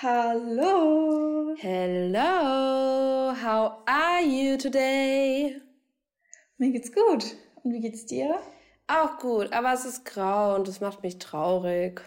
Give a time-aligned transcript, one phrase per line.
[0.00, 1.56] Hallo.
[1.58, 3.34] Hello.
[3.34, 5.60] How are you today?
[6.56, 7.34] Mir geht's gut.
[7.64, 8.38] Und wie geht's dir?
[8.86, 12.00] Auch gut, aber es ist grau und es macht mich traurig.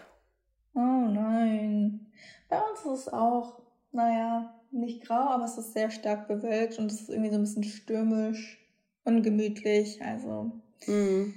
[0.74, 2.06] Oh nein.
[2.48, 3.60] Bei uns ist es auch,
[3.90, 7.42] naja, nicht grau, aber es ist sehr stark bewölkt und es ist irgendwie so ein
[7.42, 8.58] bisschen stürmisch,
[9.04, 10.02] ungemütlich.
[10.02, 10.50] Also,
[10.86, 11.34] Mhm.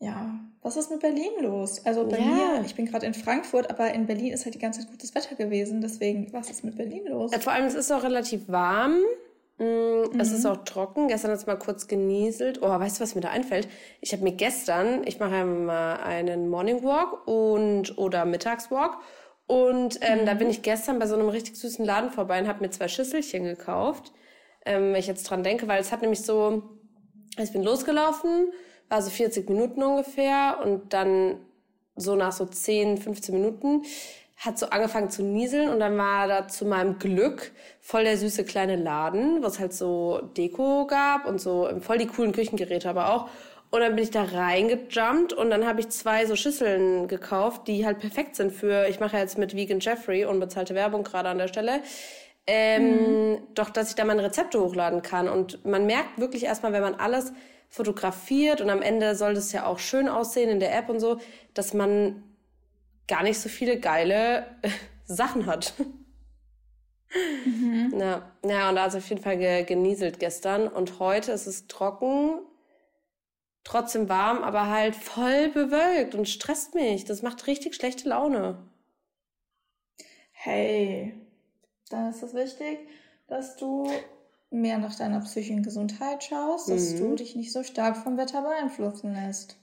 [0.00, 0.38] ja.
[0.66, 1.80] Was ist mit Berlin los?
[1.86, 2.24] Also bei Ja.
[2.58, 5.14] mir, ich bin gerade in Frankfurt, aber in Berlin ist halt die ganze Zeit gutes
[5.14, 5.80] Wetter gewesen.
[5.80, 7.30] Deswegen, was ist mit Berlin los?
[7.36, 8.96] Vor allem, es ist auch relativ warm.
[9.58, 10.36] Mm, Es Mhm.
[10.38, 11.06] ist auch trocken.
[11.06, 12.62] Gestern hat es mal kurz genieselt.
[12.62, 13.68] Oh, weißt du, was mir da einfällt?
[14.00, 18.98] Ich habe mir gestern, ich mache ja mal einen Morning Walk und oder Mittagswalk.
[19.46, 20.38] Und ähm, da Mhm.
[20.38, 23.44] bin ich gestern bei so einem richtig süßen Laden vorbei und habe mir zwei Schüsselchen
[23.44, 24.12] gekauft.
[24.64, 26.64] Ähm, wenn ich jetzt dran denke, weil es hat nämlich so,
[27.38, 28.50] ich bin losgelaufen,
[28.88, 31.36] war so 40 Minuten ungefähr und dann
[31.96, 33.82] so nach so 10, 15 Minuten
[34.36, 38.44] hat so angefangen zu nieseln und dann war da zu meinem Glück voll der süße
[38.44, 43.14] kleine Laden, wo es halt so Deko gab und so voll die coolen Küchengeräte aber
[43.14, 43.28] auch.
[43.70, 47.84] Und dann bin ich da reingejumpt und dann habe ich zwei so Schüsseln gekauft, die
[47.84, 51.48] halt perfekt sind für, ich mache jetzt mit Vegan Jeffrey unbezahlte Werbung gerade an der
[51.48, 51.80] Stelle,
[52.46, 55.28] ähm, doch, dass ich da meine Rezepte hochladen kann.
[55.28, 57.32] Und man merkt wirklich erstmal, wenn man alles
[57.68, 61.18] fotografiert und am Ende soll das ja auch schön aussehen in der App und so,
[61.54, 62.22] dass man
[63.08, 64.46] gar nicht so viele geile
[65.04, 65.74] Sachen hat.
[67.92, 70.68] Ja, ja, und da hat es auf jeden Fall ge genieselt gestern.
[70.68, 72.40] Und heute ist es trocken,
[73.64, 77.04] trotzdem warm, aber halt voll bewölkt und stresst mich.
[77.04, 78.58] Das macht richtig schlechte Laune.
[80.32, 81.14] Hey,
[81.88, 82.78] dann ist es wichtig,
[83.28, 83.90] dass du
[84.50, 86.98] mehr nach deiner psychischen Gesundheit schaust, dass Mhm.
[86.98, 89.56] du dich nicht so stark vom Wetter beeinflussen lässt.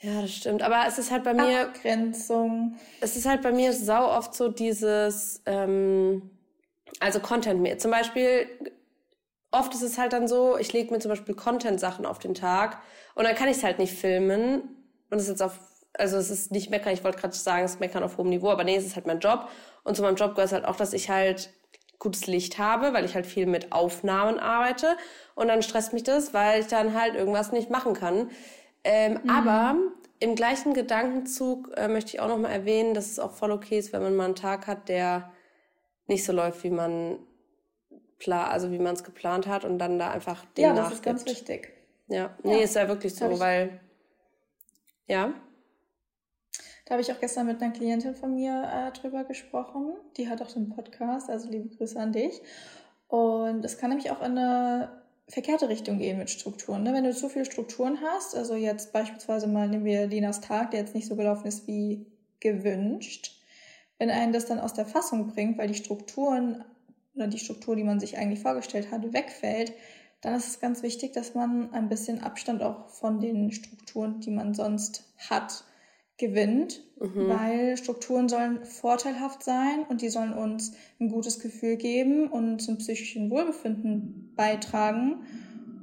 [0.00, 0.62] Ja, das stimmt.
[0.62, 2.76] Aber es ist halt bei mir, Abgrenzung.
[3.00, 6.30] es ist halt bei mir sau oft so dieses, ähm,
[7.00, 7.78] also Content mehr.
[7.78, 8.46] Zum Beispiel,
[9.50, 12.80] oft ist es halt dann so, ich lege mir zum Beispiel Content-Sachen auf den Tag
[13.16, 14.60] und dann kann ich es halt nicht filmen.
[15.10, 15.58] Und es ist jetzt auf,
[15.94, 18.50] also es ist nicht meckern, ich wollte gerade sagen, es ist meckern auf hohem Niveau,
[18.50, 19.48] aber nee, es ist halt mein Job.
[19.82, 21.50] Und zu meinem Job gehört halt auch, dass ich halt
[21.98, 24.96] gutes Licht habe, weil ich halt viel mit Aufnahmen arbeite.
[25.34, 28.30] Und dann stresst mich das, weil ich dann halt irgendwas nicht machen kann.
[28.84, 29.76] Ähm, Aber
[30.20, 33.78] im gleichen Gedankenzug äh, möchte ich auch noch mal erwähnen, dass es auch voll okay
[33.78, 35.32] ist, wenn man mal einen Tag hat, der
[36.06, 37.18] nicht so läuft, wie man
[38.18, 40.94] pla also wie man es geplant hat und dann da einfach den Ja, das nachgibt.
[40.98, 41.72] ist ganz wichtig.
[42.08, 42.64] Ja, nee, Ja.
[42.64, 43.80] ist ja wirklich so, weil
[45.06, 45.32] ja,
[46.88, 49.92] Da habe ich auch gestern mit einer Klientin von mir äh, drüber gesprochen.
[50.16, 52.40] Die hat auch den Podcast, also liebe Grüße an dich.
[53.08, 56.84] Und es kann nämlich auch in eine verkehrte Richtung gehen mit Strukturen.
[56.84, 56.94] Ne?
[56.94, 60.80] Wenn du zu viele Strukturen hast, also jetzt beispielsweise mal nehmen wir Linas Tag, der
[60.80, 62.06] jetzt nicht so gelaufen ist wie
[62.40, 63.38] gewünscht,
[63.98, 66.64] wenn einen das dann aus der Fassung bringt, weil die Strukturen
[67.14, 69.74] oder die Struktur, die man sich eigentlich vorgestellt hatte, wegfällt,
[70.22, 74.30] dann ist es ganz wichtig, dass man ein bisschen Abstand auch von den Strukturen, die
[74.30, 75.64] man sonst hat,
[76.18, 77.28] gewinnt, Mhm.
[77.28, 82.78] weil Strukturen sollen vorteilhaft sein und die sollen uns ein gutes Gefühl geben und zum
[82.78, 85.22] psychischen Wohlbefinden beitragen.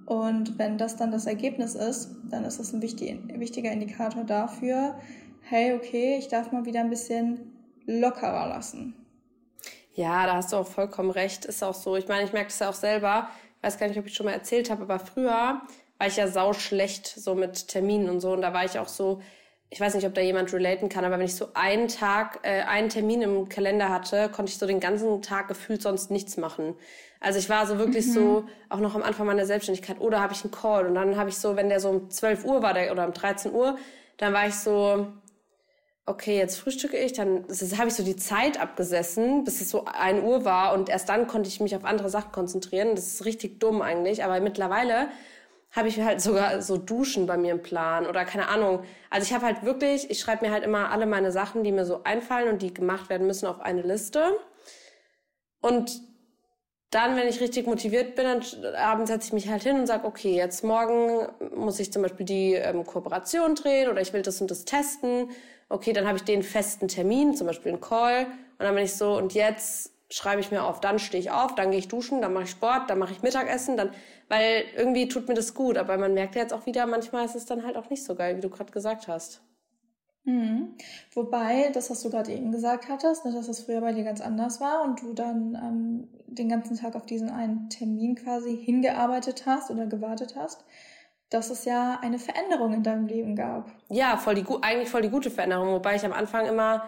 [0.05, 4.99] Und wenn das dann das Ergebnis ist, dann ist das ein wichtig, wichtiger Indikator dafür,
[5.41, 7.53] hey, okay, ich darf mal wieder ein bisschen
[7.85, 8.93] lockerer lassen.
[9.93, 11.45] Ja, da hast du auch vollkommen recht.
[11.45, 11.95] Ist auch so.
[11.95, 13.29] Ich meine, ich merke das ja auch selber.
[13.57, 15.61] Ich weiß gar nicht, ob ich schon mal erzählt habe, aber früher
[15.97, 18.33] war ich ja sau schlecht so mit Terminen und so.
[18.33, 19.21] Und da war ich auch so,
[19.69, 22.61] ich weiß nicht, ob da jemand relaten kann, aber wenn ich so einen Tag, äh,
[22.61, 26.75] einen Termin im Kalender hatte, konnte ich so den ganzen Tag gefühlt sonst nichts machen.
[27.19, 30.43] Also ich war so wirklich so, auch noch am Anfang meiner Selbstständigkeit, oder habe ich
[30.43, 32.91] einen Call und dann habe ich so, wenn der so um 12 Uhr war der,
[32.91, 33.77] oder um 13 Uhr,
[34.17, 35.07] dann war ich so,
[36.05, 37.45] okay, jetzt frühstücke ich, dann
[37.77, 41.25] habe ich so die Zeit abgesessen, bis es so 1 Uhr war und erst dann
[41.25, 42.95] konnte ich mich auf andere Sachen konzentrieren.
[42.95, 45.07] Das ist richtig dumm eigentlich, aber mittlerweile
[45.75, 48.83] habe ich halt sogar so Duschen bei mir im Plan oder keine Ahnung.
[49.09, 51.85] Also ich habe halt wirklich, ich schreibe mir halt immer alle meine Sachen, die mir
[51.85, 54.37] so einfallen und die gemacht werden müssen, auf eine Liste.
[55.59, 56.01] Und
[56.91, 60.07] dann, wenn ich richtig motiviert bin, dann abends setze ich mich halt hin und sage,
[60.07, 64.39] okay, jetzt morgen muss ich zum Beispiel die ähm, Kooperation drehen oder ich will das
[64.39, 65.29] und das testen.
[65.67, 68.27] Okay, dann habe ich den festen Termin, zum Beispiel einen Call.
[68.27, 71.55] Und dann bin ich so, und jetzt schreibe ich mir auf, dann stehe ich auf,
[71.55, 73.91] dann gehe ich duschen, dann mache ich Sport, dann mache ich Mittagessen, dann,
[74.29, 75.77] weil irgendwie tut mir das gut.
[75.77, 78.15] Aber man merkt ja jetzt auch wieder, manchmal ist es dann halt auch nicht so
[78.15, 79.41] geil, wie du gerade gesagt hast.
[80.25, 80.75] Mhm.
[81.13, 84.21] Wobei, das, was du gerade eben gesagt hattest, ne, dass es früher bei dir ganz
[84.21, 89.43] anders war und du dann ähm, den ganzen Tag auf diesen einen Termin quasi hingearbeitet
[89.45, 90.65] hast oder gewartet hast,
[91.29, 93.69] dass es ja eine Veränderung in deinem Leben gab.
[93.89, 96.85] Ja, voll die, eigentlich voll die gute Veränderung, wobei ich am Anfang immer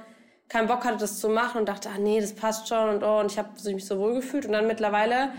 [0.49, 3.19] keinen Bock hatte, das zu machen und dachte, ah nee, das passt schon und oh,
[3.19, 4.45] und ich habe mich so wohl gefühlt.
[4.45, 5.29] Und dann mittlerweile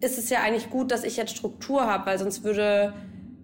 [0.00, 2.92] ist es ja eigentlich gut, dass ich jetzt Struktur habe, weil sonst würde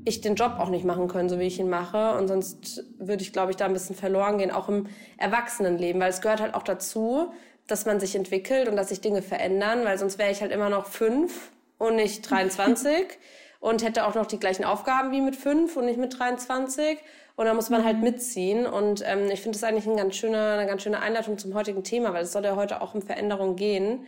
[0.04, 2.16] ich den Job auch nicht machen können, so wie ich ihn mache.
[2.16, 4.86] Und sonst würde ich, glaube ich, da ein bisschen verloren gehen, auch im
[5.16, 7.32] Erwachsenenleben, weil es gehört halt auch dazu,
[7.66, 10.68] dass man sich entwickelt und dass sich Dinge verändern, weil sonst wäre ich halt immer
[10.68, 13.06] noch fünf und nicht 23
[13.60, 16.98] und hätte auch noch die gleichen Aufgaben wie mit fünf und nicht mit 23.
[17.40, 18.02] Und da muss man halt mhm.
[18.02, 18.66] mitziehen.
[18.66, 21.82] Und ähm, ich finde das eigentlich eine ganz, schöne, eine ganz schöne Einleitung zum heutigen
[21.82, 24.06] Thema, weil es soll ja heute auch um Veränderung gehen.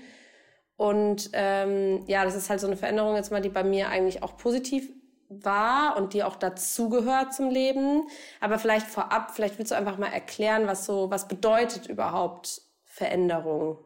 [0.76, 4.22] Und ähm, ja, das ist halt so eine Veränderung jetzt mal, die bei mir eigentlich
[4.22, 4.92] auch positiv
[5.30, 8.02] war und die auch dazugehört zum Leben.
[8.40, 13.78] Aber vielleicht vorab, vielleicht willst du einfach mal erklären, was so, was bedeutet überhaupt Veränderung?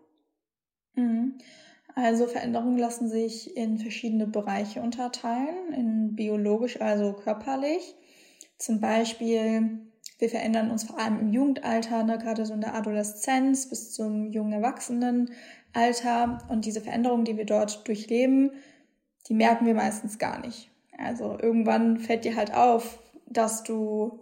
[0.94, 1.38] Mhm.
[1.94, 7.94] Also Veränderungen lassen sich in verschiedene Bereiche unterteilen, in biologisch, also körperlich.
[8.58, 9.80] Zum Beispiel,
[10.18, 14.32] wir verändern uns vor allem im Jugendalter, ne, gerade so in der Adoleszenz bis zum
[14.32, 16.38] jungen Erwachsenenalter.
[16.48, 18.52] Und diese Veränderungen, die wir dort durchleben,
[19.28, 20.70] die merken wir meistens gar nicht.
[20.98, 24.20] Also irgendwann fällt dir halt auf, dass du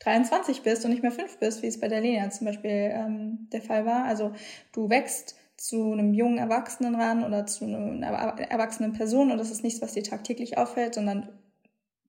[0.00, 3.48] 23 bist und nicht mehr 5 bist, wie es bei der Lena zum Beispiel ähm,
[3.52, 4.04] der Fall war.
[4.04, 4.32] Also
[4.72, 9.64] du wächst zu einem jungen Erwachsenen ran oder zu einer erwachsenen Person und das ist
[9.64, 11.28] nichts, was dir tagtäglich auffällt, sondern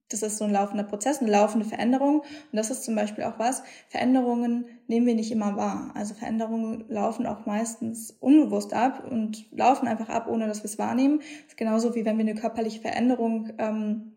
[0.09, 2.21] das ist so ein laufender Prozess, eine laufende Veränderung.
[2.21, 5.91] Und das ist zum Beispiel auch was, Veränderungen nehmen wir nicht immer wahr.
[5.93, 10.79] Also Veränderungen laufen auch meistens unbewusst ab und laufen einfach ab, ohne dass wir es
[10.79, 11.19] wahrnehmen.
[11.19, 14.13] Das ist genauso wie wenn wir eine körperliche Veränderung ähm,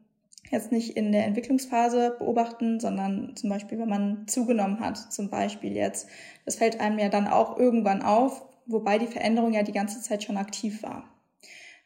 [0.51, 5.73] jetzt nicht in der Entwicklungsphase beobachten, sondern zum Beispiel, wenn man zugenommen hat, zum Beispiel
[5.73, 6.09] jetzt.
[6.45, 10.23] Das fällt einem ja dann auch irgendwann auf, wobei die Veränderung ja die ganze Zeit
[10.23, 11.05] schon aktiv war.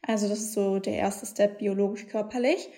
[0.03, 2.69] Also das ist so der erste Step biologisch-körperlich.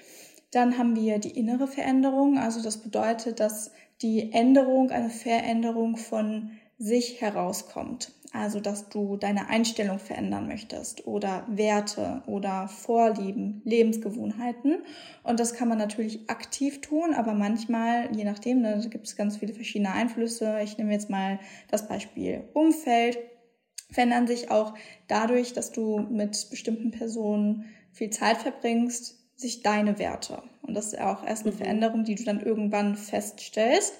[0.50, 2.38] Dann haben wir die innere Veränderung.
[2.38, 3.72] Also das bedeutet, dass
[4.02, 8.12] die Änderung, eine Veränderung von sich herauskommt.
[8.32, 14.82] Also, dass du deine Einstellung verändern möchtest oder Werte oder Vorlieben, Lebensgewohnheiten.
[15.22, 19.16] Und das kann man natürlich aktiv tun, aber manchmal, je nachdem, ne, da gibt es
[19.16, 20.60] ganz viele verschiedene Einflüsse.
[20.62, 21.40] Ich nehme jetzt mal
[21.70, 23.18] das Beispiel Umfeld.
[23.90, 24.74] Verändern sich auch
[25.06, 30.42] dadurch, dass du mit bestimmten Personen viel Zeit verbringst, sich deine Werte.
[30.62, 31.58] Und das ist auch erst eine mhm.
[31.58, 33.94] Veränderung, die du dann irgendwann feststellst.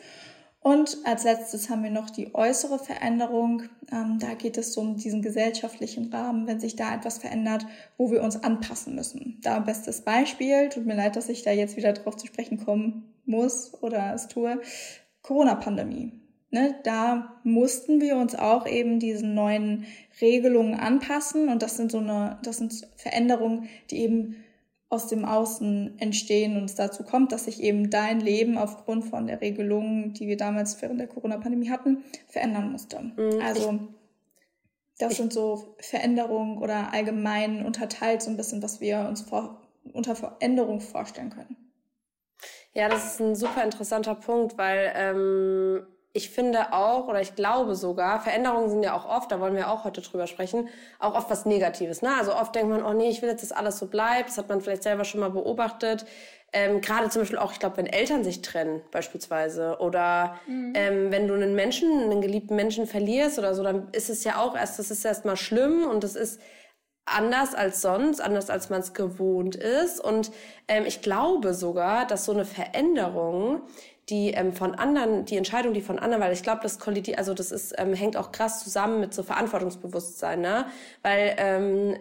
[0.61, 3.63] Und als letztes haben wir noch die äußere Veränderung.
[3.93, 7.65] Ähm, da geht es so um diesen gesellschaftlichen Rahmen, wenn sich da etwas verändert,
[7.97, 9.39] wo wir uns anpassen müssen.
[9.43, 13.15] Da bestes Beispiel, tut mir leid, dass ich da jetzt wieder drauf zu sprechen kommen
[13.25, 14.61] muss oder es tue,
[15.23, 16.13] Corona-Pandemie.
[16.51, 19.85] Ne, da mussten wir uns auch eben diesen neuen
[20.19, 24.37] Regelungen anpassen und das sind so eine, das sind Veränderungen, die eben
[24.91, 29.27] aus dem Außen entstehen und es dazu kommt, dass sich eben dein Leben aufgrund von
[29.27, 33.01] der Regelung, die wir damals während der Corona-Pandemie hatten, verändern musste.
[33.01, 33.79] Mhm, also
[34.99, 39.61] das sind so Veränderungen oder allgemein unterteilt so ein bisschen, was wir uns vor,
[39.93, 41.57] unter Veränderung vorstellen können.
[42.73, 47.75] Ja, das ist ein super interessanter Punkt, weil ähm, ich finde auch, oder ich glaube
[47.75, 50.69] sogar, Veränderungen sind ja auch oft, da wollen wir auch heute drüber sprechen,
[50.99, 52.03] auch oft was Negatives.
[52.03, 52.11] Ne?
[52.19, 54.31] Also oft denkt man, oh nee, ich will jetzt, dass alles so bleibt.
[54.31, 56.07] Das hat man vielleicht selber schon mal beobachtet.
[56.53, 60.73] Ähm, Gerade zum Beispiel auch, ich glaube, wenn Eltern sich trennen beispielsweise oder mhm.
[60.75, 64.39] ähm, wenn du einen Menschen, einen geliebten Menschen verlierst oder so, dann ist es ja
[64.39, 66.41] auch erst, das ist erstmal schlimm und das ist
[67.05, 70.01] anders als sonst, anders als man es gewohnt ist.
[70.01, 70.31] Und
[70.69, 73.63] ähm, ich glaube sogar, dass so eine Veränderung
[74.09, 77.35] die ähm, von anderen, die Entscheidung, die von anderen, weil ich glaube, das kollidiert, also
[77.35, 80.67] das ist, ähm, hängt auch krass zusammen mit so Verantwortungsbewusstsein, ne?
[81.03, 81.97] Weil ähm,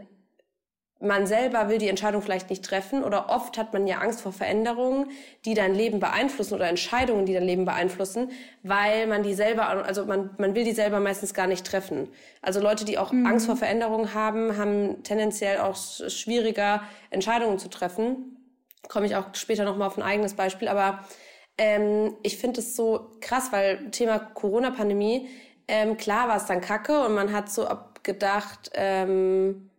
[0.99, 4.31] man selber will die Entscheidung vielleicht nicht treffen oder oft hat man ja Angst vor
[4.31, 5.11] Veränderungen,
[5.45, 8.31] die dein Leben beeinflussen oder Entscheidungen, die dein Leben beeinflussen,
[8.63, 12.09] weil man die selber, also man, man will die selber meistens gar nicht treffen.
[12.41, 13.27] Also Leute, die auch mhm.
[13.27, 18.37] Angst vor Veränderungen haben, haben tendenziell auch schwieriger Entscheidungen zu treffen.
[18.87, 21.03] Komme ich auch später nochmal auf ein eigenes Beispiel, aber
[21.57, 25.27] ähm, ich finde es so krass, weil Thema Corona-Pandemie,
[25.67, 27.67] ähm, klar war es dann kacke und man hat so
[28.03, 29.69] gedacht, ähm,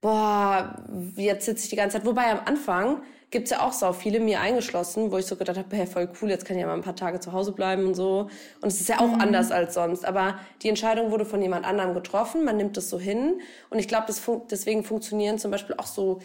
[0.00, 0.76] boah,
[1.16, 2.06] jetzt sitze ich die ganze Zeit.
[2.06, 5.76] Wobei am Anfang gibt's ja auch so viele, mir eingeschlossen, wo ich so gedacht habe,
[5.76, 7.94] hey, voll cool, jetzt kann ich ja mal ein paar Tage zu Hause bleiben und
[7.94, 8.28] so.
[8.60, 9.20] Und es ist ja auch mhm.
[9.20, 10.04] anders als sonst.
[10.04, 13.40] Aber die Entscheidung wurde von jemand anderem getroffen, man nimmt es so hin.
[13.70, 16.20] Und ich glaube, fun deswegen funktionieren zum Beispiel auch so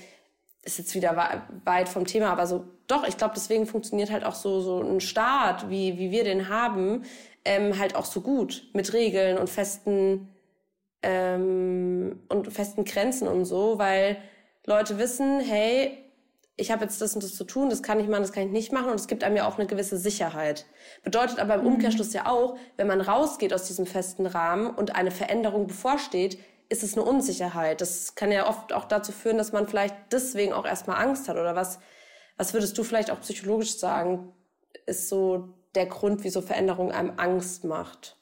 [0.65, 4.35] ist jetzt wieder weit vom Thema, aber so, doch, ich glaube, deswegen funktioniert halt auch
[4.35, 7.03] so, so ein Staat, wie, wie wir den haben,
[7.45, 10.29] ähm, halt auch so gut mit Regeln und festen,
[11.01, 14.17] ähm, und festen Grenzen und so, weil
[14.65, 15.97] Leute wissen, hey,
[16.55, 18.51] ich habe jetzt das und das zu tun, das kann ich machen, das kann ich
[18.51, 20.65] nicht machen und es gibt einem ja auch eine gewisse Sicherheit.
[21.03, 25.11] Bedeutet aber im Umkehrschluss ja auch, wenn man rausgeht aus diesem festen Rahmen und eine
[25.11, 26.37] Veränderung bevorsteht,
[26.69, 27.81] ist es eine Unsicherheit.
[27.81, 31.37] Das kann ja oft auch dazu führen, dass man vielleicht deswegen auch erstmal Angst hat
[31.37, 31.79] oder was,
[32.37, 34.33] was würdest du vielleicht auch psychologisch sagen,
[34.85, 38.17] ist so der Grund, wieso Veränderung einem Angst macht?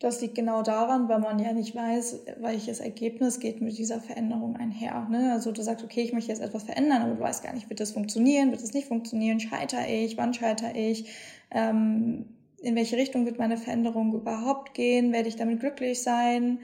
[0.00, 4.54] Das liegt genau daran, weil man ja nicht weiß, welches Ergebnis geht mit dieser Veränderung
[4.54, 5.08] einher.
[5.10, 5.32] Ne?
[5.32, 7.80] Also du sagst, okay, ich möchte jetzt etwas verändern, aber du weißt gar nicht, wird
[7.80, 11.10] das funktionieren, wird das nicht funktionieren, scheitere ich, wann scheitere ich,
[11.50, 12.26] ähm,
[12.60, 16.60] in welche Richtung wird meine Veränderung überhaupt gehen, werde ich damit glücklich sein.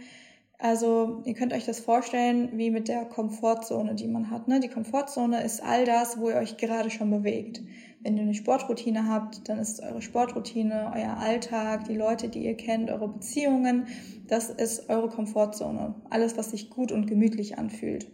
[0.65, 4.49] Also ihr könnt euch das vorstellen wie mit der Komfortzone, die man hat.
[4.49, 4.61] Ne?
[4.61, 7.61] Die Komfortzone ist all das, wo ihr euch gerade schon bewegt.
[8.01, 12.57] Wenn ihr eine Sportroutine habt, dann ist eure Sportroutine, euer Alltag, die Leute, die ihr
[12.57, 13.89] kennt, eure Beziehungen,
[14.27, 15.97] das ist eure Komfortzone.
[16.09, 18.07] Alles, was sich gut und gemütlich anfühlt.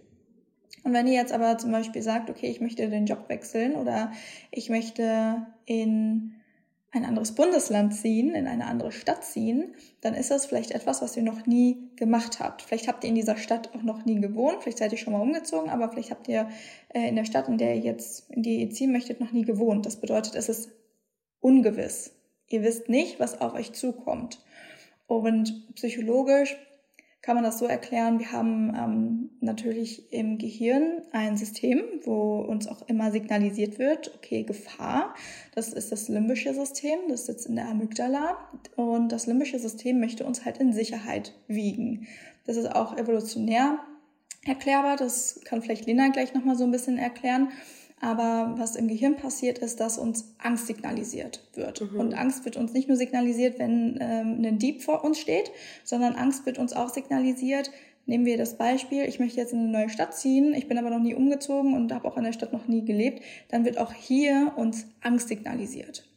[0.82, 4.10] Und wenn ihr jetzt aber zum Beispiel sagt, okay, ich möchte den Job wechseln oder
[4.50, 6.39] ich möchte in
[6.92, 11.16] ein anderes Bundesland ziehen, in eine andere Stadt ziehen, dann ist das vielleicht etwas, was
[11.16, 12.62] ihr noch nie gemacht habt.
[12.62, 15.20] Vielleicht habt ihr in dieser Stadt auch noch nie gewohnt, vielleicht seid ihr schon mal
[15.20, 16.48] umgezogen, aber vielleicht habt ihr
[16.88, 19.44] äh, in der Stadt, in der ihr jetzt, in die ihr ziehen möchtet, noch nie
[19.44, 19.86] gewohnt.
[19.86, 20.70] Das bedeutet, es ist
[21.40, 22.12] ungewiss.
[22.48, 24.42] Ihr wisst nicht, was auf euch zukommt.
[25.06, 26.56] Und psychologisch
[27.22, 32.66] kann man das so erklären, wir haben ähm, natürlich im Gehirn ein System, wo uns
[32.66, 35.14] auch immer signalisiert wird, okay, Gefahr,
[35.54, 38.38] das ist das limbische System, das sitzt in der Amygdala
[38.76, 42.06] und das limbische System möchte uns halt in Sicherheit wiegen.
[42.46, 43.78] Das ist auch evolutionär
[44.46, 47.50] erklärbar, das kann vielleicht Lena gleich nochmal so ein bisschen erklären.
[48.00, 51.82] Aber was im Gehirn passiert, ist, dass uns Angst signalisiert wird.
[51.82, 52.00] Mhm.
[52.00, 55.52] Und Angst wird uns nicht nur signalisiert, wenn ähm, ein Dieb vor uns steht,
[55.84, 57.70] sondern Angst wird uns auch signalisiert.
[58.06, 60.88] Nehmen wir das Beispiel, ich möchte jetzt in eine neue Stadt ziehen, ich bin aber
[60.88, 63.92] noch nie umgezogen und habe auch in der Stadt noch nie gelebt, dann wird auch
[63.92, 66.08] hier uns Angst signalisiert.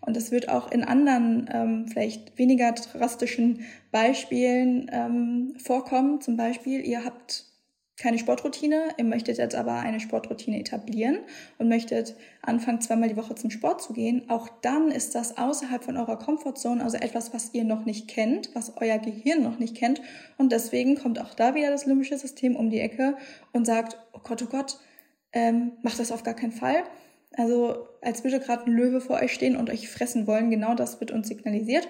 [0.00, 6.20] Und das wird auch in anderen, ähm, vielleicht weniger drastischen Beispielen ähm, vorkommen.
[6.20, 7.47] Zum Beispiel, ihr habt
[7.98, 11.18] keine Sportroutine, ihr möchtet jetzt aber eine Sportroutine etablieren
[11.58, 15.82] und möchtet anfangen, zweimal die Woche zum Sport zu gehen, auch dann ist das außerhalb
[15.82, 19.76] von eurer Komfortzone, also etwas, was ihr noch nicht kennt, was euer Gehirn noch nicht
[19.76, 20.00] kennt.
[20.36, 23.16] Und deswegen kommt auch da wieder das limbische System um die Ecke
[23.52, 24.78] und sagt, oh Gott, oh Gott,
[25.32, 26.84] ähm, macht das auf gar keinen Fall.
[27.36, 31.00] Also als würde gerade ein Löwe vor euch stehen und euch fressen wollen, genau das
[31.00, 31.88] wird uns signalisiert.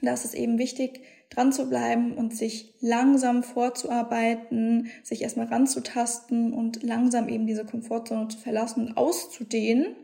[0.00, 6.52] Da ist es eben wichtig, dran zu bleiben und sich langsam vorzuarbeiten, sich erstmal ranzutasten
[6.52, 9.94] und langsam eben diese Komfortzone zu verlassen und auszudehnen,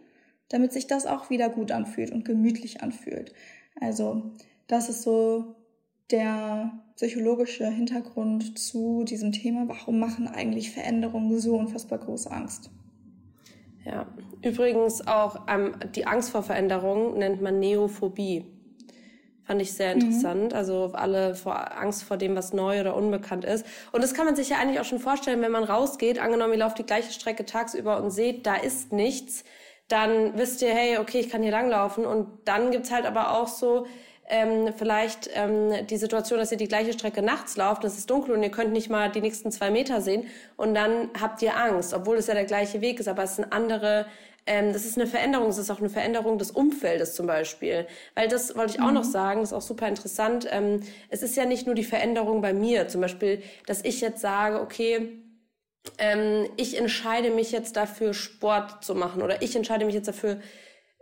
[0.49, 3.33] damit sich das auch wieder gut anfühlt und gemütlich anfühlt.
[3.81, 4.31] Also
[4.69, 5.57] das ist so
[6.11, 9.69] der psychologische Hintergrund zu diesem Thema.
[9.69, 12.71] Warum machen eigentlich Veränderungen so unfassbar große Angst?
[13.85, 14.07] Ja,
[14.43, 18.45] übrigens auch ähm, die Angst vor Veränderungen nennt man Neophobie.
[19.47, 20.01] Fand ich sehr mhm.
[20.01, 20.53] interessant.
[20.53, 20.57] Mhm.
[20.57, 23.65] Also alle vor Angst vor dem, was neu oder unbekannt ist.
[23.93, 26.19] Und das kann man sich ja eigentlich auch schon vorstellen, wenn man rausgeht.
[26.19, 29.45] Angenommen, ihr lauft die gleiche Strecke tagsüber und seht, da ist nichts.
[29.89, 32.05] Dann wisst ihr, hey, okay, ich kann hier langlaufen.
[32.05, 33.87] Und dann gibt's halt aber auch so
[34.29, 38.35] ähm, vielleicht ähm, die Situation, dass ihr die gleiche Strecke nachts lauft, es ist dunkel
[38.35, 40.27] und ihr könnt nicht mal die nächsten zwei Meter sehen
[40.57, 43.53] und dann habt ihr Angst, obwohl es ja der gleiche Weg ist, aber es sind
[43.53, 44.07] andere
[44.47, 47.87] ähm, das ist eine Veränderung, es ist auch eine Veränderung des Umfeldes zum Beispiel.
[48.15, 48.95] Weil das wollte ich auch mhm.
[48.95, 50.47] noch sagen, das ist auch super interessant.
[50.51, 54.21] Ähm, es ist ja nicht nur die Veränderung bei mir, zum Beispiel, dass ich jetzt
[54.21, 55.09] sage, okay,
[55.99, 60.41] ähm, ich entscheide mich jetzt dafür, Sport zu machen oder ich entscheide mich jetzt dafür,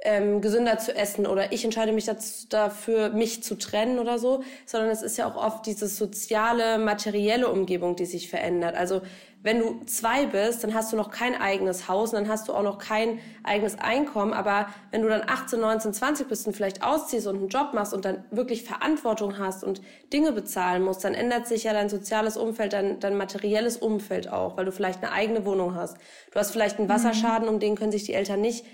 [0.04, 4.42] ähm, gesünder zu essen oder ich entscheide mich dazu, dafür, mich zu trennen oder so,
[4.66, 8.76] sondern es ist ja auch oft diese soziale, materielle Umgebung, die sich verändert.
[8.76, 9.00] Also
[9.44, 12.54] wenn du zwei bist, dann hast du noch kein eigenes Haus und dann hast du
[12.54, 14.32] auch noch kein eigenes Einkommen.
[14.32, 17.92] Aber wenn du dann 18, 19, 20 bist und vielleicht ausziehst und einen Job machst
[17.92, 19.82] und dann wirklich Verantwortung hast und
[20.14, 24.56] Dinge bezahlen musst, dann ändert sich ja dein soziales Umfeld, dein, dein materielles Umfeld auch,
[24.56, 25.98] weil du vielleicht eine eigene Wohnung hast.
[26.32, 28.64] Du hast vielleicht einen Wasserschaden, um den können sich die Eltern nicht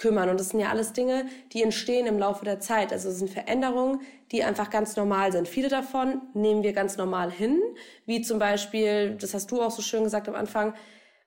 [0.00, 0.28] kümmern.
[0.30, 2.92] Und das sind ja alles Dinge, die entstehen im Laufe der Zeit.
[2.92, 4.00] Also es sind Veränderungen,
[4.32, 5.46] die einfach ganz normal sind.
[5.46, 7.60] Viele davon nehmen wir ganz normal hin,
[8.06, 10.74] wie zum Beispiel, das hast du auch so schön gesagt am Anfang,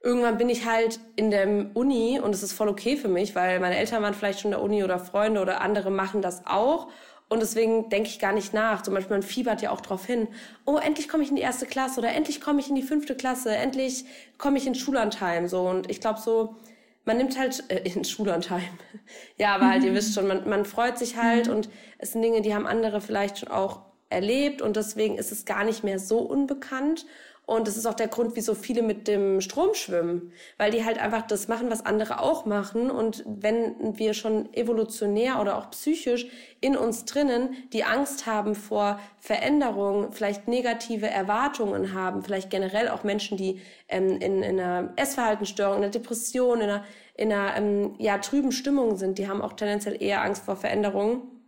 [0.01, 3.59] irgendwann bin ich halt in der Uni und es ist voll okay für mich, weil
[3.59, 6.89] meine Eltern waren vielleicht schon in der Uni oder Freunde oder andere machen das auch.
[7.29, 8.83] Und deswegen denke ich gar nicht nach.
[8.83, 10.27] Zum Beispiel, man fiebert ja auch drauf hin.
[10.65, 13.15] Oh, endlich komme ich in die erste Klasse oder endlich komme ich in die fünfte
[13.15, 14.05] Klasse, endlich
[14.37, 15.47] komme ich in Schullandheim.
[15.47, 15.61] So.
[15.61, 16.57] Und ich glaube so,
[17.05, 18.63] man nimmt halt äh, in Schullandheim.
[19.37, 21.55] ja, aber halt, ihr wisst schon, man, man freut sich halt mhm.
[21.55, 25.45] und es sind Dinge, die haben andere vielleicht schon auch erlebt und deswegen ist es
[25.45, 27.05] gar nicht mehr so unbekannt.
[27.45, 30.97] Und das ist auch der Grund, wieso viele mit dem Strom schwimmen, weil die halt
[30.97, 32.89] einfach das machen, was andere auch machen.
[32.89, 36.27] Und wenn wir schon evolutionär oder auch psychisch
[36.61, 43.03] in uns drinnen die Angst haben vor Veränderungen, vielleicht negative Erwartungen haben, vielleicht generell auch
[43.03, 43.59] Menschen, die
[43.89, 46.85] ähm, in, in einer Essverhaltensstörung, in einer Depression, in einer,
[47.15, 51.42] in einer ähm, ja, trüben Stimmung sind, die haben auch tendenziell eher Angst vor Veränderungen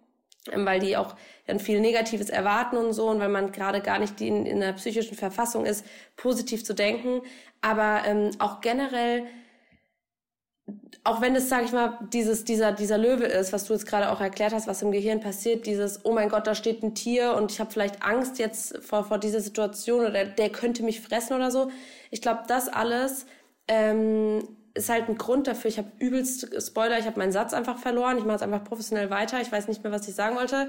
[0.54, 1.16] weil die auch
[1.48, 4.74] dann viel Negatives erwarten und so und weil man gerade gar nicht in, in einer
[4.74, 5.86] psychischen Verfassung ist,
[6.16, 7.22] positiv zu denken.
[7.62, 9.26] Aber ähm, auch generell,
[11.04, 14.12] auch wenn es, sage ich mal, dieses, dieser, dieser Löwe ist, was du jetzt gerade
[14.12, 17.36] auch erklärt hast, was im Gehirn passiert, dieses, oh mein Gott, da steht ein Tier
[17.36, 21.36] und ich habe vielleicht Angst jetzt vor, vor dieser Situation oder der könnte mich fressen
[21.36, 21.70] oder so.
[22.12, 23.26] Ich glaube, das alles
[23.68, 25.70] ähm, ist halt ein Grund dafür.
[25.70, 28.18] Ich habe übelst Spoiler, ich habe meinen Satz einfach verloren.
[28.18, 29.42] Ich mache es einfach professionell weiter.
[29.42, 30.68] Ich weiß nicht mehr, was ich sagen wollte.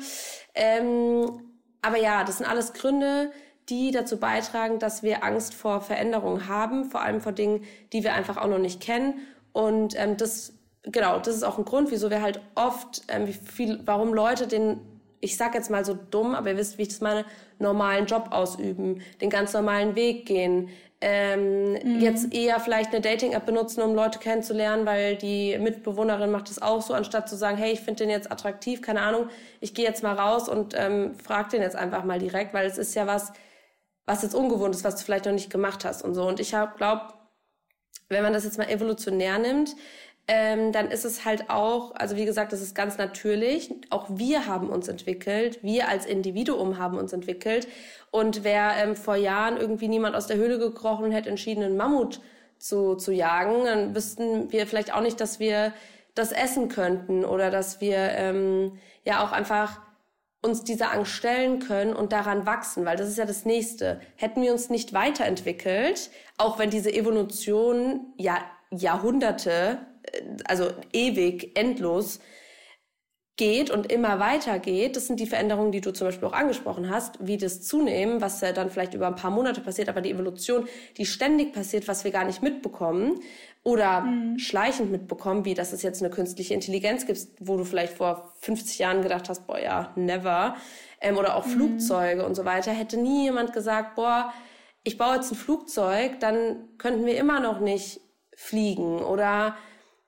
[0.54, 1.42] Ähm,
[1.82, 3.30] aber ja, das sind alles Gründe,
[3.68, 8.14] die dazu beitragen, dass wir Angst vor Veränderungen haben, vor allem vor Dingen, die wir
[8.14, 9.14] einfach auch noch nicht kennen.
[9.52, 13.32] Und ähm, das, genau, das ist auch ein Grund, wieso wir halt oft, ähm, wie
[13.32, 14.80] viel, warum Leute den,
[15.20, 17.25] ich sag jetzt mal so dumm, aber ihr wisst, wie ich das meine,
[17.58, 20.68] normalen Job ausüben, den ganz normalen Weg gehen,
[21.00, 22.00] ähm, mhm.
[22.00, 26.80] jetzt eher vielleicht eine Dating-App benutzen, um Leute kennenzulernen, weil die Mitbewohnerin macht das auch
[26.80, 29.28] so, anstatt zu sagen, hey, ich finde den jetzt attraktiv, keine Ahnung,
[29.60, 32.78] ich gehe jetzt mal raus und ähm, frag den jetzt einfach mal direkt, weil es
[32.78, 33.32] ist ja was,
[34.06, 36.26] was jetzt ungewohnt ist, was du vielleicht noch nicht gemacht hast und so.
[36.26, 37.02] Und ich glaube,
[38.08, 39.76] wenn man das jetzt mal evolutionär nimmt,
[40.28, 43.73] ähm, dann ist es halt auch, also wie gesagt, das ist ganz natürlich.
[43.90, 47.68] Auch wir haben uns entwickelt, wir als Individuum haben uns entwickelt.
[48.11, 51.76] Und wäre ähm, vor Jahren irgendwie niemand aus der Höhle gekrochen und hätte entschieden, einen
[51.76, 52.21] Mammut
[52.59, 55.73] zu, zu jagen, dann wüssten wir vielleicht auch nicht, dass wir
[56.14, 59.80] das essen könnten oder dass wir ähm, ja auch einfach
[60.42, 64.00] uns dieser Angst stellen können und daran wachsen, weil das ist ja das Nächste.
[64.16, 68.38] Hätten wir uns nicht weiterentwickelt, auch wenn diese Evolution ja
[68.71, 69.78] Jahrhunderte
[70.46, 72.20] also ewig, endlos
[73.36, 74.96] geht und immer weiter geht.
[74.96, 78.40] Das sind die Veränderungen, die du zum Beispiel auch angesprochen hast, wie das Zunehmen, was
[78.40, 82.04] ja dann vielleicht über ein paar Monate passiert, aber die Evolution, die ständig passiert, was
[82.04, 83.21] wir gar nicht mitbekommen
[83.62, 84.38] oder mhm.
[84.38, 88.78] schleichend mitbekommen, wie dass es jetzt eine künstliche Intelligenz gibt, wo du vielleicht vor 50
[88.78, 90.56] Jahren gedacht hast, boah, ja, never.
[91.00, 91.50] Ähm, oder auch mhm.
[91.50, 92.71] Flugzeuge und so weiter.
[92.71, 94.32] Hätte nie jemand gesagt, boah,
[94.82, 98.00] ich baue jetzt ein Flugzeug, dann könnten wir immer noch nicht
[98.34, 99.56] fliegen oder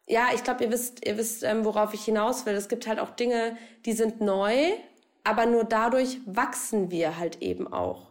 [0.09, 2.55] ja, ich glaube, ihr wisst, ihr wisst, ähm, worauf ich hinaus will.
[2.55, 4.55] Es gibt halt auch Dinge, die sind neu,
[5.23, 8.09] aber nur dadurch wachsen wir halt eben auch.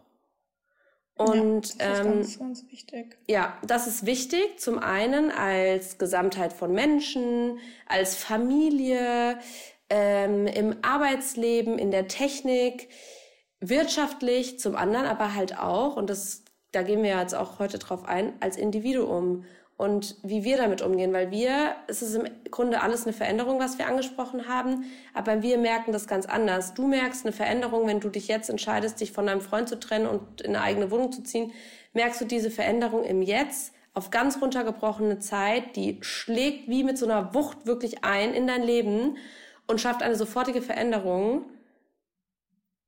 [1.15, 3.17] Und ja, das ist ähm, ganz, ganz wichtig.
[3.27, 4.59] Ja, das ist wichtig.
[4.59, 7.57] Zum einen als Gesamtheit von Menschen,
[7.87, 9.39] als Familie,
[9.89, 12.89] ähm, im Arbeitsleben, in der Technik,
[13.59, 18.05] wirtschaftlich, zum anderen aber halt auch, und das, da gehen wir jetzt auch heute drauf
[18.05, 19.45] ein, als Individuum
[19.77, 23.77] und wie wir damit umgehen, weil wir, es ist im Grunde alles eine Veränderung, was
[23.77, 26.73] wir angesprochen haben, aber wir merken das ganz anders.
[26.73, 30.07] Du merkst eine Veränderung, wenn du dich jetzt entscheidest, dich von deinem Freund zu trennen
[30.07, 31.51] und in eine eigene Wohnung zu ziehen,
[31.93, 37.05] merkst du diese Veränderung im Jetzt auf ganz runtergebrochene Zeit, die schlägt wie mit so
[37.05, 39.17] einer Wucht wirklich ein in dein Leben
[39.67, 41.45] und schafft eine sofortige Veränderung.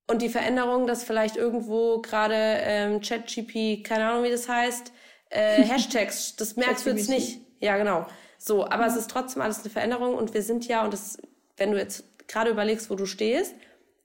[0.07, 4.91] Und die Veränderung, dass vielleicht irgendwo gerade ähm, ChatGP, keine Ahnung wie das heißt,
[5.29, 7.39] äh, Hashtags, das merkst du jetzt nicht.
[7.59, 8.05] Ja, genau.
[8.37, 8.89] So, aber mhm.
[8.89, 11.17] es ist trotzdem alles eine Veränderung und wir sind ja, und das,
[11.57, 13.53] wenn du jetzt gerade überlegst, wo du stehst,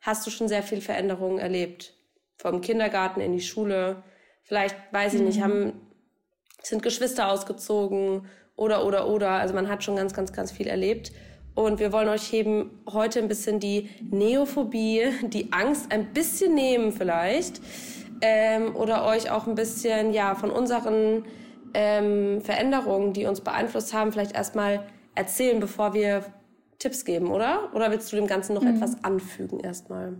[0.00, 1.94] hast du schon sehr viel Veränderungen erlebt.
[2.36, 4.02] Vom Kindergarten in die Schule.
[4.42, 5.26] Vielleicht, weiß ich mhm.
[5.26, 5.72] nicht, haben,
[6.62, 9.30] sind Geschwister ausgezogen oder, oder, oder.
[9.30, 11.12] Also man hat schon ganz, ganz, ganz viel erlebt.
[11.54, 16.92] Und wir wollen euch eben heute ein bisschen die Neophobie, die Angst ein bisschen nehmen
[16.92, 17.60] vielleicht
[18.20, 21.24] ähm, oder euch auch ein bisschen ja von unseren
[21.74, 26.24] ähm, Veränderungen, die uns beeinflusst haben, vielleicht erstmal erzählen, bevor wir
[26.78, 27.70] Tipps geben, oder?
[27.74, 28.76] Oder willst du dem Ganzen noch mhm.
[28.76, 30.16] etwas anfügen erstmal?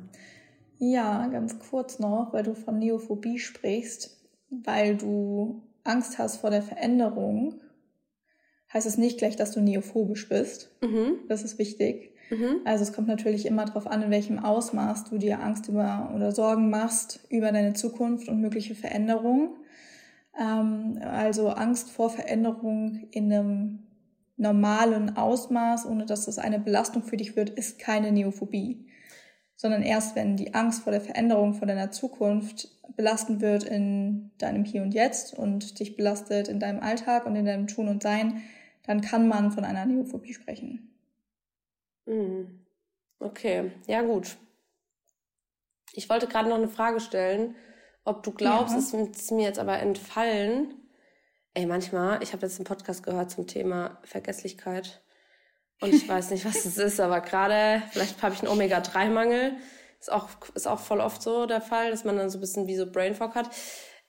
[0.78, 6.62] Ja, ganz kurz noch, weil du von Neophobie sprichst, weil du Angst hast vor der
[6.62, 7.61] Veränderung,
[8.72, 10.74] heißt es nicht gleich, dass du neophobisch bist.
[10.83, 11.18] Mhm.
[11.28, 12.13] Das ist wichtig.
[12.34, 12.60] Mhm.
[12.64, 16.32] Also es kommt natürlich immer darauf an, in welchem Ausmaß du dir Angst über oder
[16.32, 19.50] Sorgen machst über deine Zukunft und mögliche Veränderungen.
[20.38, 23.78] Ähm, also Angst vor Veränderung in einem
[24.36, 28.88] normalen Ausmaß, ohne dass das eine Belastung für dich wird, ist keine Neophobie.
[29.56, 34.64] Sondern erst wenn die Angst vor der Veränderung, vor deiner Zukunft belastend wird in deinem
[34.64, 38.42] Hier und Jetzt und dich belastet in deinem Alltag und in deinem Tun und Sein,
[38.86, 40.93] dann kann man von einer Neophobie sprechen.
[42.06, 42.64] Mhm.
[43.18, 44.36] Okay, ja gut.
[45.92, 47.54] Ich wollte gerade noch eine Frage stellen,
[48.04, 48.78] ob du glaubst, ja.
[48.78, 50.74] es ist mir jetzt aber entfallen.
[51.54, 55.02] Ey, manchmal, ich habe jetzt einen Podcast gehört zum Thema Vergesslichkeit.
[55.80, 59.56] Und ich weiß nicht, was es ist, aber gerade, vielleicht habe ich einen Omega-3-Mangel.
[60.00, 62.66] Ist auch, ist auch voll oft so der Fall, dass man dann so ein bisschen
[62.66, 63.48] wie so Brain Fog hat.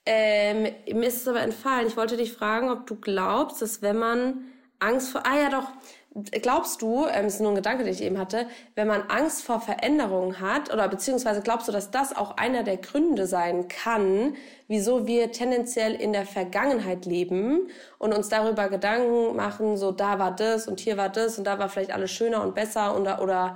[0.05, 1.87] Ähm, mir ist es aber entfallen.
[1.87, 4.45] Ich wollte dich fragen, ob du glaubst, dass wenn man
[4.79, 5.67] Angst vor, ah ja doch,
[6.15, 9.59] glaubst du, ähm, ist nur ein Gedanke, den ich eben hatte, wenn man Angst vor
[9.59, 14.35] Veränderungen hat, oder beziehungsweise glaubst du, dass das auch einer der Gründe sein kann,
[14.67, 20.33] wieso wir tendenziell in der Vergangenheit leben und uns darüber Gedanken machen, so da war
[20.33, 23.55] das und hier war das und da war vielleicht alles schöner und besser oder, oder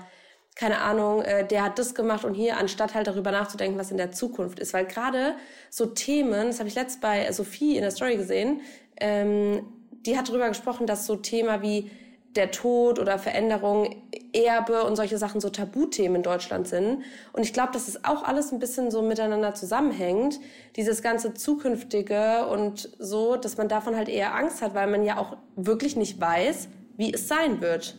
[0.56, 3.98] keine Ahnung, äh, der hat das gemacht und hier, anstatt halt darüber nachzudenken, was in
[3.98, 4.74] der Zukunft ist.
[4.74, 5.36] Weil gerade
[5.70, 8.60] so Themen, das habe ich letzt bei Sophie in der Story gesehen,
[9.00, 9.66] ähm,
[10.06, 11.90] die hat darüber gesprochen, dass so Thema wie
[12.36, 17.04] der Tod oder Veränderung, Erbe und solche Sachen so Tabuthemen in Deutschland sind.
[17.34, 20.40] Und ich glaube, dass es auch alles ein bisschen so miteinander zusammenhängt,
[20.76, 25.18] dieses ganze Zukünftige und so, dass man davon halt eher Angst hat, weil man ja
[25.18, 27.98] auch wirklich nicht weiß, wie es sein wird.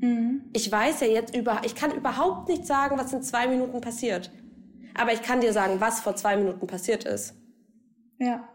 [0.00, 0.42] Mhm.
[0.52, 4.30] Ich weiß ja jetzt über, ich kann überhaupt nicht sagen, was in zwei Minuten passiert.
[4.94, 7.34] Aber ich kann dir sagen, was vor zwei Minuten passiert ist.
[8.18, 8.46] Ja.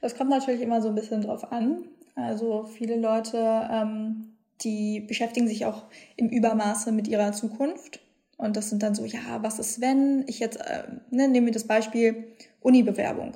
[0.00, 1.84] Das kommt natürlich immer so ein bisschen drauf an.
[2.20, 5.84] Also viele Leute, ähm, die beschäftigen sich auch
[6.16, 8.00] im Übermaße mit ihrer Zukunft.
[8.36, 11.52] Und das sind dann so, ja, was ist, wenn ich jetzt, äh, ne, nehmen wir
[11.52, 12.28] das Beispiel
[12.60, 13.32] Uni-Bewerbung.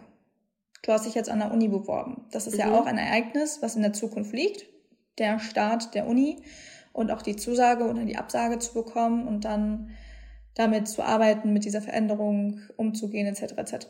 [0.83, 2.25] Du hast dich jetzt an der Uni beworben.
[2.31, 2.61] Das ist mhm.
[2.61, 4.67] ja auch ein Ereignis, was in der Zukunft liegt.
[5.19, 6.39] Der Start der Uni
[6.93, 9.91] und auch die Zusage oder die Absage zu bekommen und dann
[10.55, 13.55] damit zu arbeiten, mit dieser Veränderung umzugehen, etc.
[13.57, 13.87] etc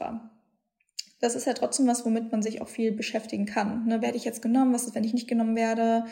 [1.25, 3.87] das ist ja trotzdem was, womit man sich auch viel beschäftigen kann.
[3.87, 4.75] Ne, werde ich jetzt genommen?
[4.75, 6.05] Was ist, wenn ich nicht genommen werde?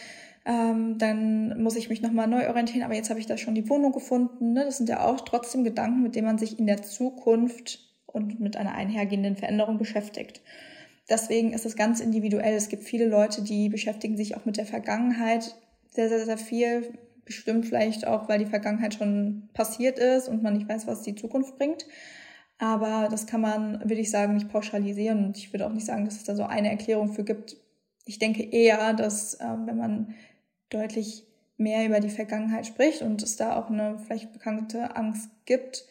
[0.47, 3.69] Ähm, dann muss ich mich nochmal neu orientieren, aber jetzt habe ich da schon die
[3.69, 4.55] Wohnung gefunden.
[4.55, 4.65] Ne?
[4.65, 8.57] Das sind ja auch trotzdem Gedanken, mit denen man sich in der Zukunft und mit
[8.57, 10.41] einer einhergehenden Veränderung beschäftigt.
[11.11, 12.55] Deswegen ist es ganz individuell.
[12.55, 15.55] Es gibt viele Leute, die beschäftigen sich auch mit der Vergangenheit
[15.91, 16.95] sehr, sehr, sehr viel.
[17.27, 21.15] Bestimmt vielleicht auch, weil die Vergangenheit schon passiert ist und man nicht weiß, was die
[21.15, 21.87] Zukunft bringt.
[22.63, 25.25] Aber das kann man, würde ich sagen, nicht pauschalisieren.
[25.25, 27.57] Und ich würde auch nicht sagen, dass es da so eine Erklärung für gibt.
[28.05, 30.15] Ich denke eher, dass äh, wenn man
[30.71, 35.87] deutlich mehr über die Vergangenheit spricht und es da auch eine vielleicht bekannte Angst gibt,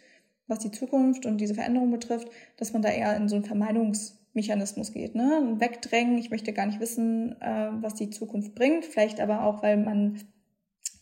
[0.48, 4.94] was die Zukunft und diese Veränderung betrifft, dass man da eher in so einen Vermeidungsmechanismus
[4.94, 5.14] geht.
[5.14, 5.56] Ne?
[5.58, 8.86] Wegdrängen, ich möchte gar nicht wissen, äh, was die Zukunft bringt.
[8.86, 10.22] Vielleicht aber auch, weil man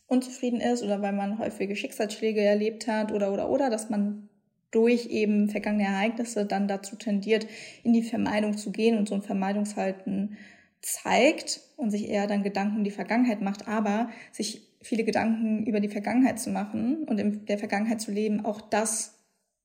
[0.08, 4.29] unzufrieden ist oder weil man häufige Schicksalsschläge erlebt hat oder oder oder, dass man
[4.72, 7.48] durch eben vergangene Ereignisse dann dazu tendiert,
[7.84, 10.38] in die Vermeidung zu gehen und so ein Vermeidungshalten
[10.82, 15.80] zeigt und sich eher dann Gedanken um die Vergangenheit macht, aber sich viele Gedanken über
[15.80, 19.20] die Vergangenheit zu machen und in der Vergangenheit zu leben, auch das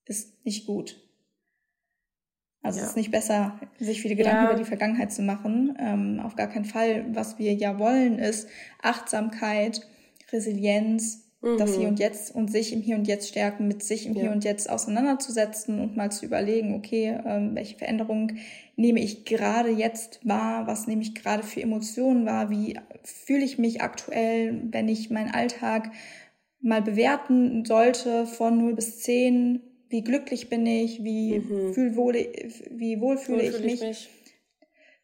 [0.07, 1.01] ist nicht gut.
[2.63, 2.85] Also ja.
[2.85, 4.51] es ist nicht besser, sich viele Gedanken ja.
[4.51, 5.77] über die Vergangenheit zu machen.
[5.79, 7.05] Ähm, auf gar keinen Fall.
[7.15, 8.49] Was wir ja wollen, ist
[8.83, 9.87] Achtsamkeit,
[10.33, 11.59] Resilienz, mhm.
[11.59, 14.23] das Hier und Jetzt und sich im Hier und Jetzt stärken, mit sich im ja.
[14.23, 18.39] Hier und Jetzt auseinanderzusetzen und mal zu überlegen, okay, ähm, welche Veränderungen
[18.77, 23.59] nehme ich gerade jetzt wahr, was nehme ich gerade für Emotionen wahr, wie fühle ich
[23.59, 25.93] mich aktuell, wenn ich meinen Alltag
[26.61, 31.75] mal bewerten sollte von 0 bis 10, wie glücklich bin ich, wie, mhm.
[31.75, 32.15] fühl wohl,
[32.71, 34.09] wie wohl fühle ich, ich mich.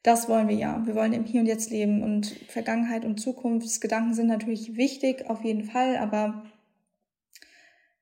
[0.03, 0.81] Das wollen wir ja.
[0.87, 5.45] Wir wollen im Hier und Jetzt leben und Vergangenheit und Zukunftsgedanken sind natürlich wichtig, auf
[5.45, 6.43] jeden Fall, aber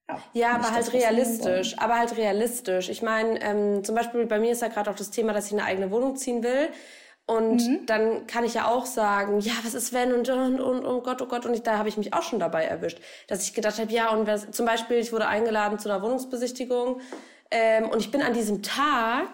[0.08, 1.76] ja, ja aber halt realistisch.
[1.78, 2.88] Aber halt realistisch.
[2.88, 5.52] Ich meine, ähm, zum Beispiel bei mir ist ja gerade auch das Thema, dass ich
[5.52, 6.68] eine eigene Wohnung ziehen will.
[7.26, 7.84] Und mhm.
[7.84, 11.20] dann kann ich ja auch sagen, ja, was ist wenn und und und oh Gott,
[11.20, 11.44] oh Gott.
[11.44, 14.10] Und ich, da habe ich mich auch schon dabei erwischt, dass ich gedacht habe, ja,
[14.10, 17.00] und was, zum Beispiel, ich wurde eingeladen zu einer Wohnungsbesichtigung
[17.50, 19.28] ähm, und ich bin an diesem Tag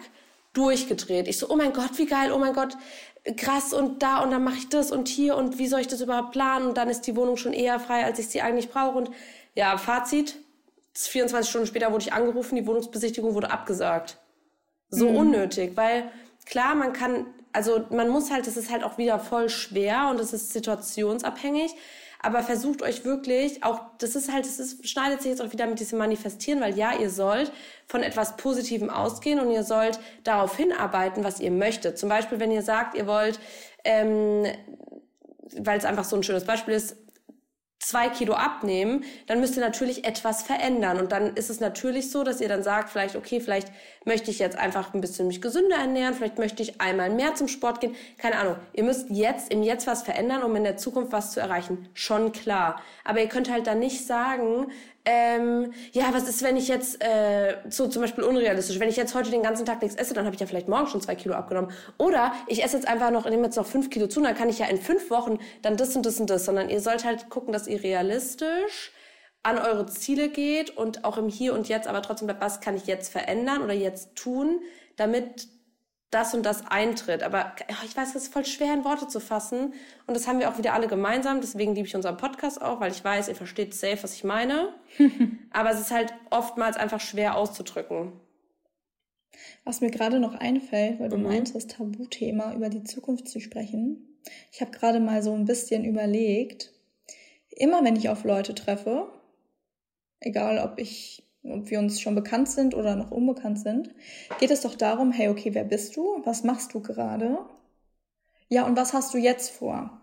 [0.55, 1.29] durchgedreht.
[1.29, 2.77] Ich so, oh mein Gott, wie geil, oh mein Gott,
[3.37, 6.01] krass und da und dann mache ich das und hier und wie soll ich das
[6.01, 8.99] überhaupt planen und dann ist die Wohnung schon eher frei, als ich sie eigentlich brauche
[8.99, 9.11] und
[9.55, 10.37] ja, Fazit,
[10.95, 14.19] 24 Stunden später wurde ich angerufen, die Wohnungsbesichtigung wurde abgesagt.
[14.91, 15.17] So mhm.
[15.17, 16.11] unnötig, weil
[16.45, 20.21] klar, man kann, also man muss halt, das ist halt auch wieder voll schwer und
[20.21, 21.75] es ist situationsabhängig,
[22.25, 25.67] aber versucht euch wirklich, auch das ist halt, das ist, schneidet sich jetzt auch wieder
[25.67, 27.53] mit diesem Manifestieren, weil ja, ihr sollt
[27.87, 31.99] von etwas Positivem ausgehen und ihr sollt darauf hinarbeiten, was ihr möchtet.
[31.99, 33.39] Zum Beispiel, wenn ihr sagt, ihr wollt,
[33.85, 34.47] ähm,
[35.59, 36.97] weil es einfach so ein schönes Beispiel ist,
[37.79, 40.99] zwei Kilo abnehmen, dann müsst ihr natürlich etwas verändern.
[40.99, 43.69] Und dann ist es natürlich so, dass ihr dann sagt, vielleicht, okay, vielleicht
[44.05, 47.49] möchte ich jetzt einfach ein bisschen mich gesünder ernähren, vielleicht möchte ich einmal mehr zum
[47.49, 47.95] Sport gehen.
[48.19, 48.57] Keine Ahnung.
[48.73, 51.89] Ihr müsst jetzt im Jetzt was verändern, um in der Zukunft was zu erreichen.
[51.93, 52.81] Schon klar.
[53.05, 54.71] Aber ihr könnt halt dann nicht sagen,
[55.07, 59.15] ähm, ja, was ist, wenn ich jetzt, äh, so zum Beispiel unrealistisch, wenn ich jetzt
[59.15, 61.35] heute den ganzen Tag nichts esse, dann habe ich ja vielleicht morgen schon zwei Kilo
[61.35, 61.71] abgenommen.
[61.99, 64.59] Oder ich esse jetzt einfach noch, nehme jetzt noch fünf Kilo zu, dann kann ich
[64.59, 66.47] ja in fünf Wochen dann das und das und das.
[66.47, 68.93] Sondern ihr sollt halt gucken, dass ihr realistisch
[69.43, 72.87] an eure Ziele geht und auch im Hier und Jetzt, aber trotzdem was kann ich
[72.87, 74.61] jetzt verändern oder jetzt tun,
[74.97, 75.49] damit
[76.15, 77.23] das und das eintritt.
[77.23, 79.75] Aber ich weiß, es ist voll schwer in Worte zu fassen.
[80.07, 81.41] Und das haben wir auch wieder alle gemeinsam.
[81.41, 84.75] Deswegen liebe ich unseren Podcast auch, weil ich weiß, ihr versteht safe, was ich meine.
[85.51, 88.13] Aber es ist halt oftmals einfach schwer auszudrücken.
[89.65, 91.25] Was mir gerade noch einfällt, weil du mhm.
[91.25, 94.21] meinst, das Tabuthema über die Zukunft zu sprechen.
[94.53, 96.73] Ich habe gerade mal so ein bisschen überlegt,
[97.51, 99.09] immer wenn ich auf Leute treffe,
[100.21, 103.95] egal ob ich ob wir uns schon bekannt sind oder noch unbekannt sind,
[104.39, 106.23] geht es doch darum, hey, okay, wer bist du?
[106.25, 107.39] Was machst du gerade?
[108.49, 110.01] Ja, und was hast du jetzt vor?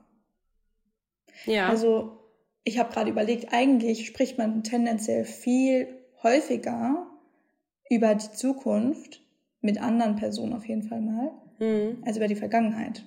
[1.46, 1.70] Ja.
[1.70, 2.20] Also,
[2.64, 5.88] ich habe gerade überlegt, eigentlich spricht man tendenziell viel
[6.22, 7.08] häufiger
[7.90, 9.22] über die Zukunft
[9.62, 12.04] mit anderen Personen auf jeden Fall mal, mhm.
[12.06, 13.04] als über die Vergangenheit.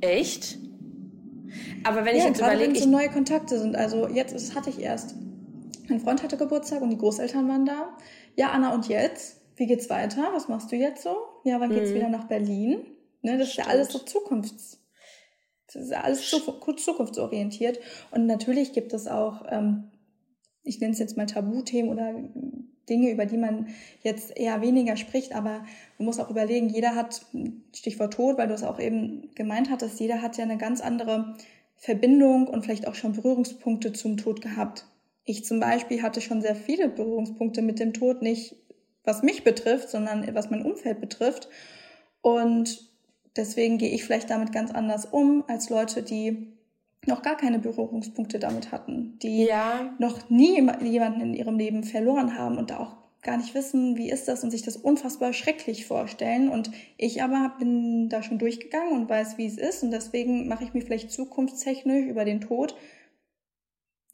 [0.00, 0.58] Echt?
[1.84, 4.70] Aber wenn ich ja, jetzt überlege, wenn so neue Kontakte sind, also jetzt das hatte
[4.70, 5.16] ich erst
[5.88, 7.96] mein Freund hatte Geburtstag und die Großeltern waren da.
[8.36, 9.40] Ja, Anna, und jetzt?
[9.56, 10.28] Wie geht's weiter?
[10.32, 11.16] Was machst du jetzt so?
[11.44, 11.94] Ja, wann geht's mhm.
[11.94, 12.84] wieder nach Berlin?
[13.22, 13.66] Ne, das Stimmt.
[13.66, 14.82] ist ja alles so Zukunfts.
[15.72, 17.80] Das ist ja alles zukunftsorientiert.
[18.10, 19.90] Und natürlich gibt es auch, ähm,
[20.62, 22.14] ich nenne es jetzt mal Tabuthemen oder
[22.88, 23.68] Dinge, über die man
[24.02, 25.64] jetzt eher weniger spricht, aber
[25.98, 27.26] man muss auch überlegen, jeder hat,
[27.74, 31.34] Stichwort Tod, weil du es auch eben gemeint hattest, jeder hat ja eine ganz andere
[31.76, 34.86] Verbindung und vielleicht auch schon Berührungspunkte zum Tod gehabt.
[35.26, 38.56] Ich zum Beispiel hatte schon sehr viele Berührungspunkte mit dem Tod, nicht
[39.04, 41.48] was mich betrifft, sondern was mein Umfeld betrifft.
[42.22, 42.88] Und
[43.36, 46.52] deswegen gehe ich vielleicht damit ganz anders um als Leute, die
[47.06, 49.94] noch gar keine Berührungspunkte damit hatten, die ja.
[49.98, 54.10] noch nie jemanden in ihrem Leben verloren haben und da auch gar nicht wissen, wie
[54.10, 56.48] ist das und sich das unfassbar schrecklich vorstellen.
[56.48, 59.82] Und ich aber bin da schon durchgegangen und weiß, wie es ist.
[59.82, 62.76] Und deswegen mache ich mir vielleicht zukunftstechnisch über den Tod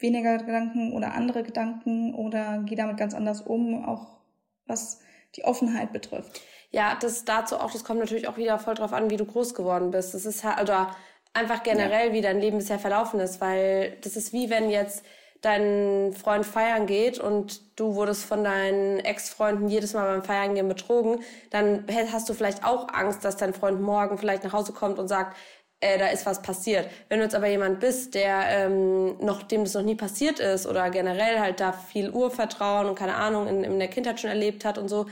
[0.02, 4.18] weniger Gedanken oder andere Gedanken oder gehe damit ganz anders um, auch
[4.66, 5.00] was
[5.36, 6.40] die Offenheit betrifft.
[6.70, 9.54] Ja, das dazu auch, das kommt natürlich auch wieder voll drauf an, wie du groß
[9.54, 10.14] geworden bist.
[10.14, 10.94] Das ist halt, oder
[11.34, 12.12] einfach generell, ja.
[12.14, 15.04] wie dein Leben bisher verlaufen ist, weil das ist wie wenn jetzt
[15.42, 20.68] dein Freund feiern geht und du wurdest von deinen Ex-Freunden jedes Mal beim Feiern gehen
[20.68, 25.00] betrogen, dann hast du vielleicht auch Angst, dass dein Freund morgen vielleicht nach Hause kommt
[25.00, 25.36] und sagt,
[25.82, 26.88] äh, da ist was passiert.
[27.08, 30.66] Wenn du jetzt aber jemand bist, der ähm, noch dem das noch nie passiert ist
[30.66, 34.64] oder generell halt da viel Urvertrauen und keine Ahnung in, in der Kindheit schon erlebt
[34.64, 35.06] hat und so,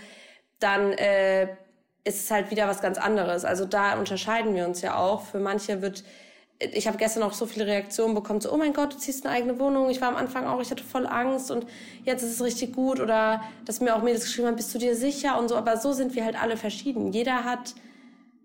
[0.60, 1.48] dann äh,
[2.04, 3.44] ist es halt wieder was ganz anderes.
[3.44, 5.22] Also da unterscheiden wir uns ja auch.
[5.22, 6.04] Für manche wird
[6.60, 9.34] ich habe gestern auch so viele Reaktionen bekommen, so, oh mein Gott, du ziehst eine
[9.34, 9.88] eigene Wohnung.
[9.88, 11.64] Ich war am Anfang auch, ich hatte voll Angst und
[12.04, 13.00] jetzt ist es richtig gut.
[13.00, 15.56] Oder dass mir auch Mädels geschrieben haben, bist du dir sicher und so.
[15.56, 17.12] Aber so sind wir halt alle verschieden.
[17.12, 17.74] Jeder hat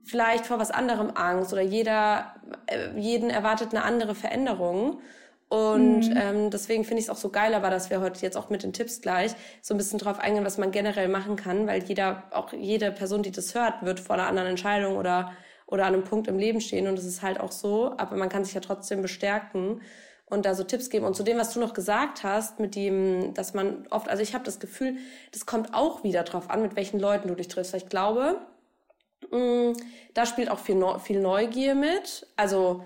[0.05, 2.35] vielleicht vor was anderem Angst oder jeder,
[2.67, 5.01] äh, jeden erwartet eine andere Veränderung.
[5.47, 6.17] Und mhm.
[6.17, 8.63] ähm, deswegen finde ich es auch so geil, aber dass wir heute jetzt auch mit
[8.63, 12.23] den Tipps gleich so ein bisschen drauf eingehen, was man generell machen kann, weil jeder,
[12.31, 15.31] auch jede Person, die das hört, wird vor einer anderen Entscheidung oder,
[15.67, 16.87] oder an einem Punkt im Leben stehen.
[16.87, 19.81] Und das ist halt auch so, aber man kann sich ja trotzdem bestärken
[20.27, 21.05] und da so Tipps geben.
[21.05, 24.33] Und zu dem, was du noch gesagt hast, mit dem, dass man oft, also ich
[24.33, 24.97] habe das Gefühl,
[25.31, 27.73] das kommt auch wieder drauf an, mit welchen Leuten du dich triffst.
[27.73, 28.41] Weil ich glaube,
[30.13, 32.27] da spielt auch viel, viel Neugier mit.
[32.35, 32.83] Also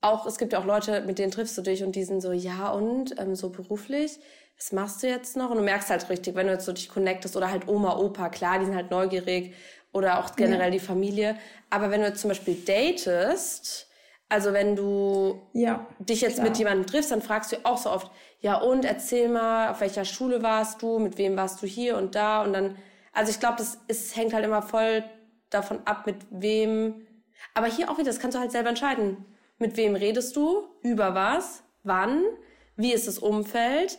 [0.00, 2.32] auch, es gibt ja auch Leute, mit denen triffst du dich und die sind so,
[2.32, 4.18] ja und, ähm, so beruflich,
[4.56, 5.50] was machst du jetzt noch?
[5.50, 8.28] Und du merkst halt richtig, wenn du jetzt so dich connectest oder halt Oma, Opa,
[8.28, 9.54] klar, die sind halt neugierig
[9.92, 10.70] oder auch generell ja.
[10.70, 11.36] die Familie.
[11.70, 13.88] Aber wenn du jetzt zum Beispiel datest,
[14.28, 16.48] also wenn du ja, dich jetzt klar.
[16.48, 20.04] mit jemandem triffst, dann fragst du auch so oft, ja und, erzähl mal, auf welcher
[20.04, 22.76] Schule warst du, mit wem warst du hier und da und dann,
[23.12, 25.02] also ich glaube, das ist, hängt halt immer voll
[25.50, 27.06] davon ab, mit wem.
[27.54, 29.24] Aber hier auch wieder, das kannst du halt selber entscheiden.
[29.58, 30.68] Mit wem redest du?
[30.82, 31.62] Über was?
[31.82, 32.22] Wann?
[32.76, 33.98] Wie ist das Umfeld?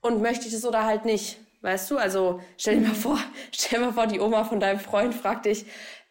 [0.00, 1.38] Und möchte ich es oder halt nicht?
[1.62, 1.98] Weißt du?
[1.98, 3.18] Also stell dir mal vor,
[3.52, 5.66] stell dir mal vor, die Oma von deinem Freund fragt dich,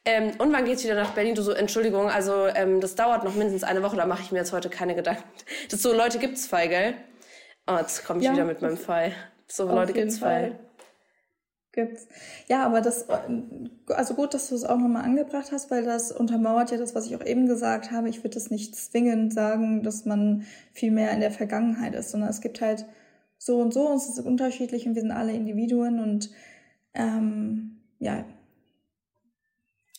[0.07, 1.33] ähm, und wann geht's wieder nach Berlin?
[1.33, 4.37] Du so, Entschuldigung, also ähm, das dauert noch mindestens eine Woche, da mache ich mir
[4.37, 5.23] jetzt heute keine Gedanken.
[5.71, 6.93] Das so Leute gibt's Fall, gell?
[7.65, 8.33] Oh, jetzt komme ich ja.
[8.33, 9.13] wieder mit meinem Fall.
[9.47, 10.51] So Leute gibt's Fall.
[10.51, 10.64] Fall
[11.75, 12.07] gibt's.
[12.47, 13.05] Ja, aber das,
[13.87, 17.05] also gut, dass du es auch nochmal angebracht hast, weil das untermauert ja das, was
[17.05, 18.09] ich auch eben gesagt habe.
[18.09, 22.29] Ich würde das nicht zwingend sagen, dass man viel mehr in der Vergangenheit ist, sondern
[22.29, 22.85] es gibt halt
[23.37, 26.31] so und so und es ist unterschiedlich und wir sind alle Individuen und
[26.95, 28.25] ähm, ja.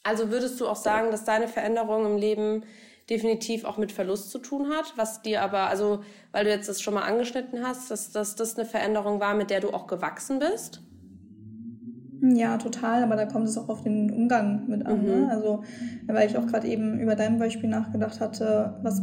[0.02, 2.64] Also würdest du auch sagen, dass deine Veränderung im Leben
[3.10, 6.80] definitiv auch mit Verlust zu tun hat, was dir aber, also weil du jetzt das
[6.80, 10.38] schon mal angeschnitten hast, dass, dass das eine Veränderung war, mit der du auch gewachsen
[10.38, 10.82] bist?
[12.34, 15.04] Ja, total, aber da kommt es auch auf den Umgang mit an.
[15.04, 15.14] Ne?
[15.16, 15.20] Mhm.
[15.22, 15.30] Ne?
[15.30, 15.62] Also,
[16.06, 19.02] weil ich auch gerade eben über dein Beispiel nachgedacht hatte, was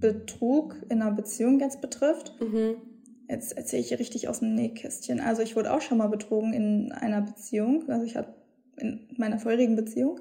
[0.00, 2.34] Betrug in einer Beziehung jetzt betrifft.
[2.40, 2.76] Mhm.
[3.28, 5.20] Jetzt erzähle ich hier richtig aus dem Nähkästchen.
[5.20, 7.88] Also ich wurde auch schon mal betrogen in einer Beziehung.
[7.88, 8.34] Also ich hatte
[8.76, 10.20] in meiner vorherigen Beziehung.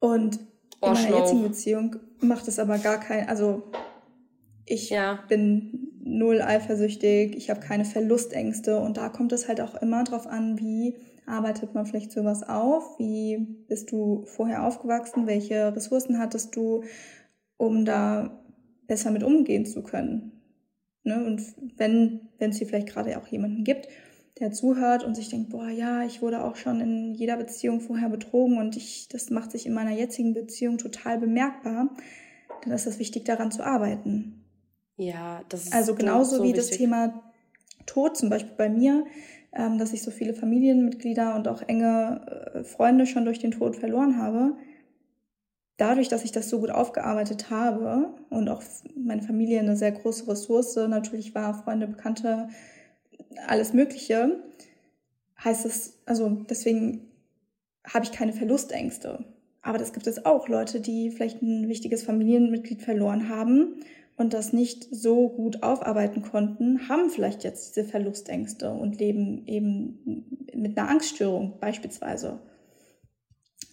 [0.00, 3.62] Und in meiner jetzigen Beziehung macht es aber gar kein, also
[4.66, 5.20] ich ja.
[5.28, 10.26] bin null eifersüchtig, ich habe keine Verlustängste und da kommt es halt auch immer drauf
[10.26, 16.56] an, wie arbeitet man vielleicht sowas auf, wie bist du vorher aufgewachsen, welche Ressourcen hattest
[16.56, 16.84] du,
[17.56, 18.42] um da
[18.86, 20.32] besser mit umgehen zu können.
[21.04, 21.24] Ne?
[21.24, 21.42] Und
[21.76, 23.88] wenn wenn es hier vielleicht gerade auch jemanden gibt,
[24.40, 28.08] der zuhört und sich denkt, boah, ja, ich wurde auch schon in jeder Beziehung vorher
[28.08, 31.90] betrogen und ich, das macht sich in meiner jetzigen Beziehung total bemerkbar,
[32.62, 34.37] dann ist es wichtig, daran zu arbeiten.
[34.98, 36.68] Ja, das ist Also genauso so wie wichtig.
[36.70, 37.22] das Thema
[37.86, 39.06] Tod, zum Beispiel bei mir,
[39.52, 43.76] ähm, dass ich so viele Familienmitglieder und auch enge äh, Freunde schon durch den Tod
[43.76, 44.56] verloren habe.
[45.76, 48.62] Dadurch, dass ich das so gut aufgearbeitet habe und auch
[48.96, 52.48] meine Familie eine sehr große Ressource natürlich war, Freunde, Bekannte,
[53.46, 54.42] alles Mögliche,
[55.42, 57.02] heißt es, also deswegen
[57.86, 59.24] habe ich keine Verlustängste.
[59.62, 63.76] Aber das gibt es auch Leute, die vielleicht ein wichtiges Familienmitglied verloren haben
[64.18, 70.26] und das nicht so gut aufarbeiten konnten, haben vielleicht jetzt diese Verlustängste und leben eben
[70.54, 72.40] mit einer Angststörung beispielsweise.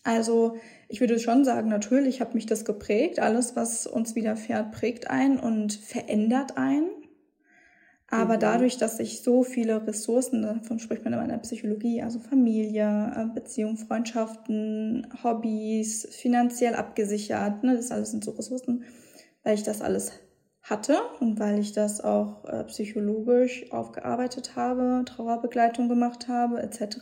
[0.04, 3.20] Also ich würde schon sagen, natürlich hat mich das geprägt.
[3.20, 6.84] Alles, was uns widerfährt, prägt ein und verändert ein.
[8.08, 8.40] Aber mhm.
[8.40, 13.34] dadurch, dass ich so viele Ressourcen, davon spricht man in der Psychologie, also Familie, äh,
[13.34, 18.84] Beziehung, Freundschaften, Hobbys, finanziell abgesichert, ne, das alles sind so Ressourcen,
[19.44, 20.12] weil ich das alles
[20.66, 26.98] hatte und weil ich das auch äh, psychologisch aufgearbeitet habe, Trauerbegleitung gemacht habe, etc.,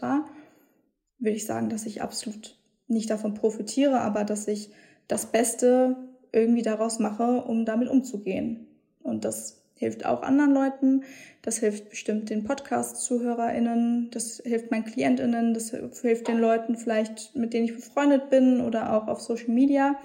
[1.18, 4.72] würde ich sagen, dass ich absolut nicht davon profitiere, aber dass ich
[5.08, 5.96] das Beste
[6.34, 8.68] irgendwie daraus mache, um damit umzugehen.
[9.02, 11.04] Und das hilft auch anderen Leuten,
[11.42, 15.72] das hilft bestimmt den Podcast-ZuhörerInnen, das hilft meinen KlientInnen, das
[16.02, 19.96] hilft den Leuten vielleicht, mit denen ich befreundet bin oder auch auf Social Media,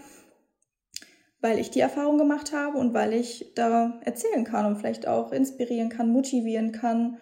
[1.41, 5.33] weil ich die Erfahrung gemacht habe und weil ich da erzählen kann und vielleicht auch
[5.33, 7.19] inspirieren kann, motivieren kann,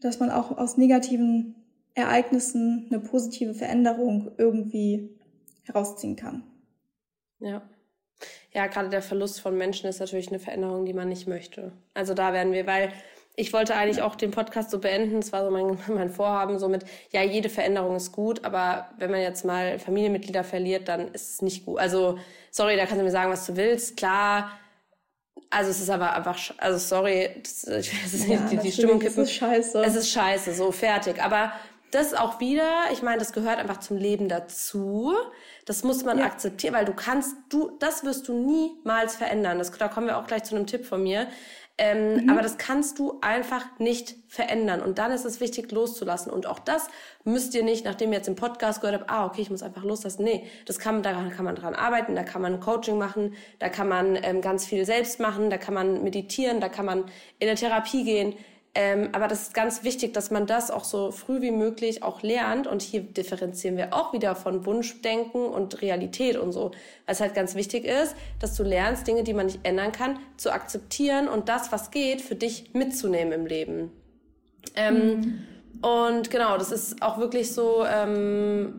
[0.00, 1.54] dass man auch aus negativen
[1.94, 5.18] Ereignissen eine positive Veränderung irgendwie
[5.64, 6.44] herausziehen kann.
[7.40, 7.62] Ja
[8.52, 11.72] ja, gerade der Verlust von Menschen ist natürlich eine Veränderung, die man nicht möchte.
[11.94, 12.92] Also da werden wir, weil
[13.38, 15.18] ich wollte eigentlich auch den Podcast so beenden.
[15.18, 19.12] Es war so mein, mein Vorhaben, so mit, ja, jede Veränderung ist gut, aber wenn
[19.12, 21.78] man jetzt mal Familienmitglieder verliert, dann ist es nicht gut.
[21.78, 22.18] Also,
[22.50, 23.96] sorry, da kannst du mir sagen, was du willst.
[23.96, 24.50] Klar,
[25.50, 28.72] also es ist aber einfach, also sorry, das, ich weiß es ja, nicht, die, die
[28.72, 29.22] Stimmung kippen.
[29.22, 29.82] Es ist scheiße.
[29.82, 31.22] Es ist scheiße, so fertig.
[31.22, 31.52] Aber
[31.92, 35.14] das auch wieder, ich meine, das gehört einfach zum Leben dazu.
[35.64, 36.24] Das muss man ja.
[36.24, 39.58] akzeptieren, weil du kannst, du, das wirst du niemals verändern.
[39.58, 41.28] Das, da kommen wir auch gleich zu einem Tipp von mir.
[41.80, 42.28] Ähm, mhm.
[42.28, 44.82] Aber das kannst du einfach nicht verändern.
[44.82, 46.32] Und dann ist es wichtig, loszulassen.
[46.32, 46.88] Und auch das
[47.24, 49.84] müsst ihr nicht, nachdem ihr jetzt im Podcast gehört habt, ah, okay, ich muss einfach
[49.84, 50.24] loslassen.
[50.24, 53.88] Nee, das kann, daran kann man dran arbeiten, da kann man Coaching machen, da kann
[53.88, 57.04] man ähm, ganz viel selbst machen, da kann man meditieren, da kann man
[57.38, 58.34] in eine Therapie gehen.
[58.80, 62.22] Ähm, aber das ist ganz wichtig, dass man das auch so früh wie möglich auch
[62.22, 62.68] lernt.
[62.68, 66.70] Und hier differenzieren wir auch wieder von Wunschdenken und Realität und so.
[67.04, 70.52] Es halt ganz wichtig ist, dass du lernst, Dinge, die man nicht ändern kann, zu
[70.52, 73.90] akzeptieren und das, was geht, für dich mitzunehmen im Leben.
[74.76, 75.46] Ähm, mhm.
[75.82, 78.78] Und genau, das ist auch wirklich so, ähm,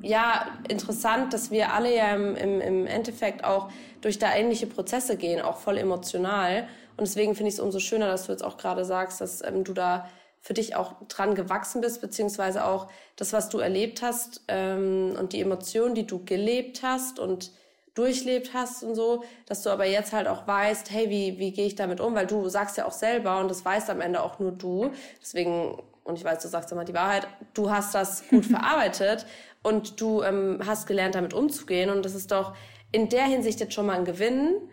[0.00, 3.68] ja, interessant, dass wir alle ja im, im, im Endeffekt auch
[4.00, 6.68] durch da ähnliche Prozesse gehen, auch voll emotional.
[7.00, 9.64] Und deswegen finde ich es umso schöner, dass du jetzt auch gerade sagst, dass ähm,
[9.64, 10.06] du da
[10.42, 15.32] für dich auch dran gewachsen bist, beziehungsweise auch das, was du erlebt hast ähm, und
[15.32, 17.52] die Emotionen, die du gelebt hast und
[17.94, 21.64] durchlebt hast und so, dass du aber jetzt halt auch weißt, hey, wie, wie gehe
[21.64, 22.14] ich damit um?
[22.14, 24.90] Weil du sagst ja auch selber und das weißt am Ende auch nur du.
[25.22, 29.24] Deswegen, und ich weiß, du sagst immer die Wahrheit, du hast das gut verarbeitet
[29.62, 31.88] und du ähm, hast gelernt, damit umzugehen.
[31.88, 32.54] Und das ist doch
[32.92, 34.68] in der Hinsicht jetzt schon mal ein Gewinn,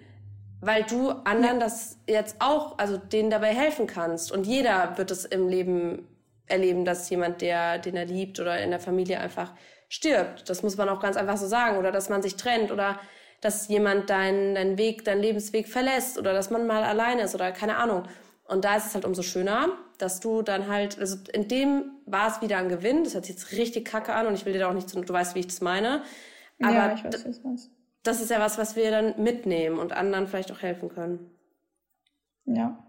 [0.62, 4.32] weil du anderen das jetzt auch, also denen dabei helfen kannst.
[4.32, 6.08] Und jeder wird es im Leben
[6.48, 9.54] erleben, dass jemand, der, den er liebt oder in der Familie einfach
[9.90, 10.50] stirbt.
[10.50, 11.78] Das muss man auch ganz einfach so sagen.
[11.78, 13.00] Oder dass man sich trennt oder
[13.42, 17.52] dass jemand deinen, deinen Weg, deinen Lebensweg verlässt oder dass man mal alleine ist oder
[17.52, 18.04] keine Ahnung.
[18.46, 22.30] Und da ist es halt umso schöner, dass du dann halt, also in dem war
[22.30, 23.04] es wieder ein Gewinn.
[23.04, 25.00] Das hört sich jetzt richtig kacke an und ich will dir da auch nicht, zu,
[25.02, 26.02] du weißt, wie ich das meine.
[26.62, 27.70] Aber ja, ich weiß, was
[28.08, 31.32] das ist ja was, was wir dann mitnehmen und anderen vielleicht auch helfen können.
[32.46, 32.86] Ja,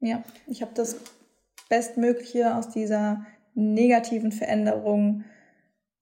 [0.00, 0.22] ja.
[0.46, 0.96] Ich habe das
[1.68, 5.24] Bestmögliche aus dieser negativen Veränderung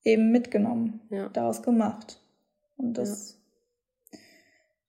[0.04, 1.28] eben mitgenommen, ja.
[1.30, 2.20] daraus gemacht.
[2.76, 3.38] Und das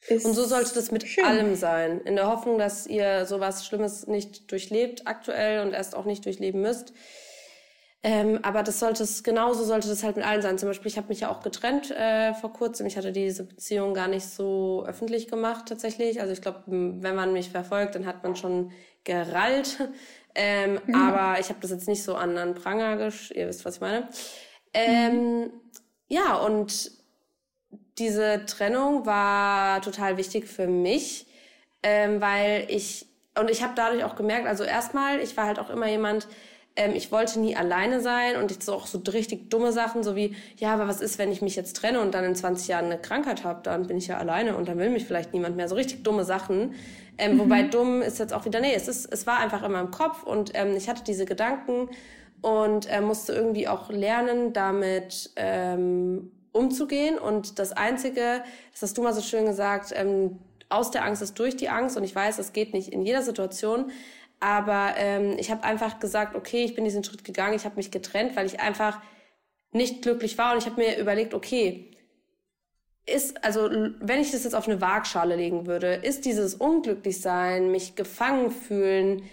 [0.10, 0.16] ja.
[0.16, 0.26] ist.
[0.26, 1.26] Und so sollte das mit schön.
[1.26, 2.02] allem sein.
[2.02, 6.62] In der Hoffnung, dass ihr sowas Schlimmes nicht durchlebt aktuell und erst auch nicht durchleben
[6.62, 6.94] müsst.
[8.02, 10.58] Ähm, aber das sollte es, genauso sollte das halt mit allen sein.
[10.58, 12.86] Zum Beispiel, ich habe mich ja auch getrennt äh, vor kurzem.
[12.86, 16.22] Ich hatte diese Beziehung gar nicht so öffentlich gemacht tatsächlich.
[16.22, 18.72] Also ich glaube, wenn man mich verfolgt, dann hat man schon
[19.04, 19.78] gerallt.
[20.36, 20.94] Ähm, mhm.
[20.94, 23.32] Aber ich habe das jetzt nicht so an an Pranger gesch...
[23.32, 24.08] Ihr wisst, was ich meine.
[24.76, 25.52] Ähm, mhm.
[26.08, 26.92] Ja, und
[27.98, 31.26] diese Trennung war total wichtig für mich,
[31.82, 33.08] ähm, weil ich...
[33.38, 36.28] Und ich habe dadurch auch gemerkt, also erstmal, ich war halt auch immer jemand,
[36.76, 40.16] ähm, ich wollte nie alleine sein und ich so auch so richtig dumme Sachen, so
[40.16, 42.86] wie, ja, aber was ist, wenn ich mich jetzt trenne und dann in 20 Jahren
[42.86, 45.68] eine Krankheit habe, dann bin ich ja alleine und dann will mich vielleicht niemand mehr.
[45.68, 46.76] So richtig dumme Sachen.
[47.18, 47.40] Ähm, mhm.
[47.40, 50.24] Wobei dumm ist jetzt auch wieder, nee, es, ist, es war einfach in meinem Kopf
[50.24, 51.90] und ähm, ich hatte diese Gedanken
[52.42, 57.18] und äh, musste irgendwie auch lernen, damit ähm, umzugehen.
[57.18, 60.40] Und das Einzige, das hast du mal so schön gesagt, ähm,
[60.70, 61.98] aus der Angst ist durch die Angst.
[61.98, 63.92] Und ich weiß, es geht nicht in jeder Situation.
[64.40, 67.92] Aber ähm, ich habe einfach gesagt, okay, ich bin diesen Schritt gegangen, ich habe mich
[67.92, 69.02] getrennt, weil ich einfach
[69.72, 70.54] nicht glücklich war.
[70.54, 71.92] Und ich habe mir überlegt, okay,
[73.06, 77.96] ist, also wenn ich das jetzt auf eine Waagschale legen würde, ist dieses Unglücklichsein, mich
[77.96, 79.24] gefangen fühlen,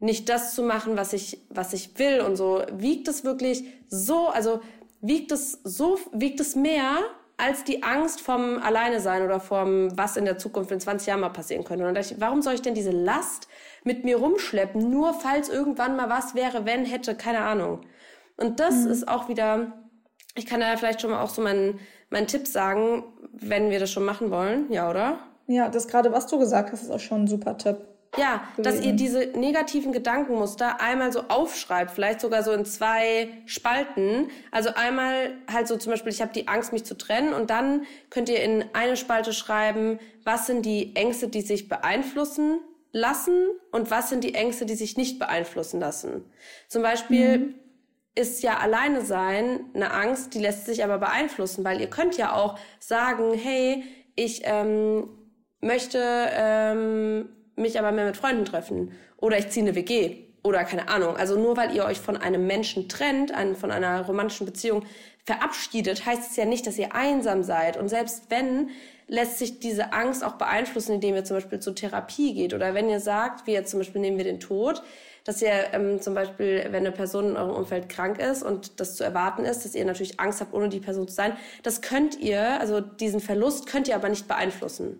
[0.00, 4.28] nicht das zu machen, was ich, was ich will und so, wiegt es wirklich so,
[4.28, 4.60] also
[5.00, 6.98] wiegt es so, wiegt es mehr
[7.36, 11.20] als die Angst vom Alleine sein oder vom, was in der Zukunft in 20 Jahren
[11.20, 11.86] mal passieren könnte.
[11.86, 13.48] Und ich, warum soll ich denn diese Last
[13.84, 17.80] mit mir rumschleppen, nur falls irgendwann mal was wäre, wenn, hätte, keine Ahnung.
[18.36, 18.90] Und das mhm.
[18.90, 19.72] ist auch wieder,
[20.34, 21.80] ich kann da vielleicht schon mal auch so meinen,
[22.10, 25.18] meinen Tipp sagen, wenn wir das schon machen wollen, ja, oder?
[25.46, 27.78] Ja, das gerade, was du gesagt hast, ist auch schon ein super Tipp.
[28.18, 28.62] Ja, gewesen.
[28.62, 34.28] dass ihr diese negativen Gedankenmuster einmal so aufschreibt, vielleicht sogar so in zwei Spalten.
[34.50, 37.86] Also einmal halt so zum Beispiel, ich habe die Angst, mich zu trennen und dann
[38.10, 42.60] könnt ihr in eine Spalte schreiben, was sind die Ängste, die sich beeinflussen
[42.92, 46.30] lassen und was sind die Ängste, die sich nicht beeinflussen lassen.
[46.68, 47.54] Zum Beispiel mhm.
[48.14, 52.34] ist ja alleine sein eine Angst, die lässt sich aber beeinflussen, weil ihr könnt ja
[52.34, 53.84] auch sagen, hey,
[54.14, 55.08] ich ähm,
[55.62, 55.98] möchte
[56.32, 57.30] ähm,
[57.62, 61.16] mich aber mehr mit Freunden treffen oder ich ziehe eine WG oder keine Ahnung.
[61.16, 64.84] Also nur weil ihr euch von einem Menschen trennt, einen, von einer romantischen Beziehung
[65.24, 67.76] verabschiedet, heißt es ja nicht, dass ihr einsam seid.
[67.76, 68.70] Und selbst wenn,
[69.06, 72.54] lässt sich diese Angst auch beeinflussen, indem ihr zum Beispiel zur Therapie geht.
[72.54, 74.82] Oder wenn ihr sagt, wie jetzt zum Beispiel nehmen wir den Tod,
[75.24, 78.96] dass ihr ähm, zum Beispiel, wenn eine Person in eurem Umfeld krank ist und das
[78.96, 82.18] zu erwarten ist, dass ihr natürlich Angst habt, ohne die Person zu sein, das könnt
[82.18, 84.98] ihr, also diesen Verlust könnt ihr aber nicht beeinflussen.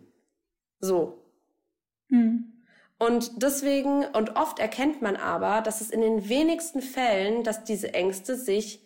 [0.78, 1.18] So.
[2.10, 2.51] Hm.
[3.02, 7.94] Und deswegen, und oft erkennt man aber, dass es in den wenigsten Fällen, dass diese
[7.94, 8.80] Ängste sich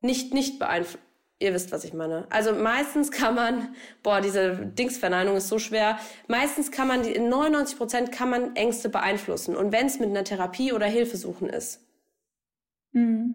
[0.00, 1.02] nicht nicht beeinflussen
[1.38, 2.26] Ihr wisst, was ich meine.
[2.30, 5.98] Also meistens kann man, boah, diese Dingsverneinung ist so schwer.
[6.28, 9.54] Meistens kann man, in 99 Prozent kann man Ängste beeinflussen.
[9.54, 11.84] Und wenn es mit einer Therapie oder Hilfe suchen ist.
[12.92, 13.34] Mhm.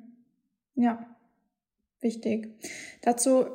[0.74, 1.06] Ja,
[2.00, 2.58] wichtig.
[3.04, 3.46] Dazu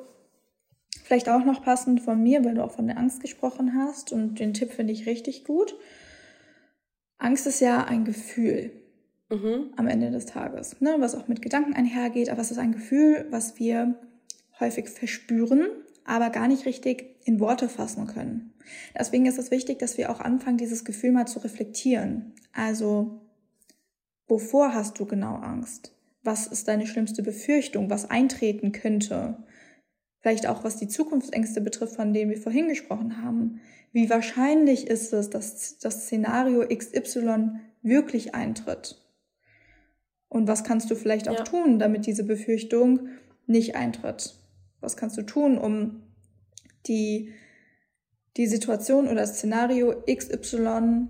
[1.07, 4.13] vielleicht auch noch passend von mir, weil du auch von der Angst gesprochen hast.
[4.13, 5.77] Und den Tipp finde ich richtig gut.
[7.19, 8.73] Angst ist ja ein Gefühl.
[9.31, 9.73] Mhm.
[9.77, 13.27] Am Ende des Tages, ne, was auch mit Gedanken einhergeht, aber es ist ein Gefühl,
[13.31, 13.97] was wir
[14.61, 15.67] häufig verspüren,
[16.05, 18.53] aber gar nicht richtig in Worte fassen können.
[18.97, 22.35] Deswegen ist es wichtig, dass wir auch anfangen, dieses Gefühl mal zu reflektieren.
[22.53, 23.21] Also,
[24.29, 25.93] wovor hast du genau Angst?
[26.23, 29.39] Was ist deine schlimmste Befürchtung, was eintreten könnte?
[30.27, 33.61] Vielleicht auch, was die Zukunftsängste betrifft, von denen wir vorhin gesprochen haben.
[33.93, 37.51] Wie wahrscheinlich ist es, dass das Szenario XY
[37.83, 39.01] wirklich eintritt?
[40.29, 41.45] Und was kannst du vielleicht auch ja.
[41.45, 43.11] tun, damit diese Befürchtung
[43.47, 44.35] nicht eintritt?
[44.81, 46.03] Was kannst du tun, um
[46.89, 47.33] die,
[48.37, 51.09] die Situation oder das Szenario XY mh,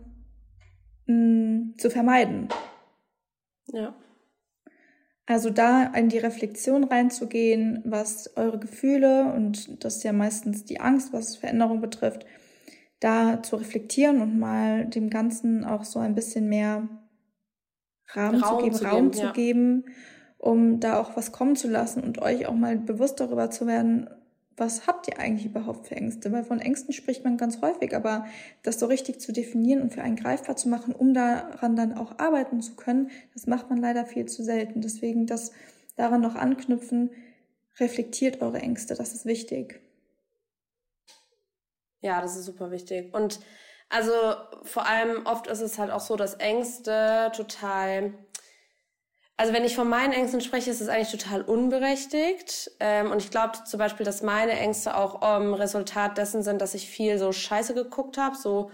[1.07, 2.49] mm, zu vermeiden?
[3.73, 3.97] Ja.
[5.27, 10.81] Also da in die Reflexion reinzugehen, was eure Gefühle und das ist ja meistens die
[10.81, 12.25] Angst, was Veränderung betrifft,
[13.01, 16.89] da zu reflektieren und mal dem Ganzen auch so ein bisschen mehr
[18.09, 19.33] Rahmen Raum zu geben, zu Raum geben, zu ja.
[19.33, 19.85] geben
[20.39, 24.09] um da auch was kommen zu lassen und euch auch mal bewusst darüber zu werden,
[24.57, 26.33] was habt ihr eigentlich überhaupt für Ängste?
[26.33, 28.27] Weil von Ängsten spricht man ganz häufig, aber
[28.63, 32.19] das so richtig zu definieren und für einen greifbar zu machen, um daran dann auch
[32.19, 34.81] arbeiten zu können, das macht man leider viel zu selten.
[34.81, 35.53] Deswegen das
[35.97, 37.11] daran noch anknüpfen,
[37.79, 39.81] reflektiert eure Ängste, das ist wichtig.
[42.01, 43.13] Ja, das ist super wichtig.
[43.15, 43.41] Und
[43.89, 44.13] also
[44.63, 48.15] vor allem oft ist es halt auch so, dass Ängste total
[49.37, 52.71] also wenn ich von meinen Ängsten spreche, ist es eigentlich total unberechtigt.
[52.81, 56.75] Ähm, und ich glaube zum Beispiel, dass meine Ängste auch ähm, Resultat dessen sind, dass
[56.75, 58.71] ich viel so Scheiße geguckt habe, so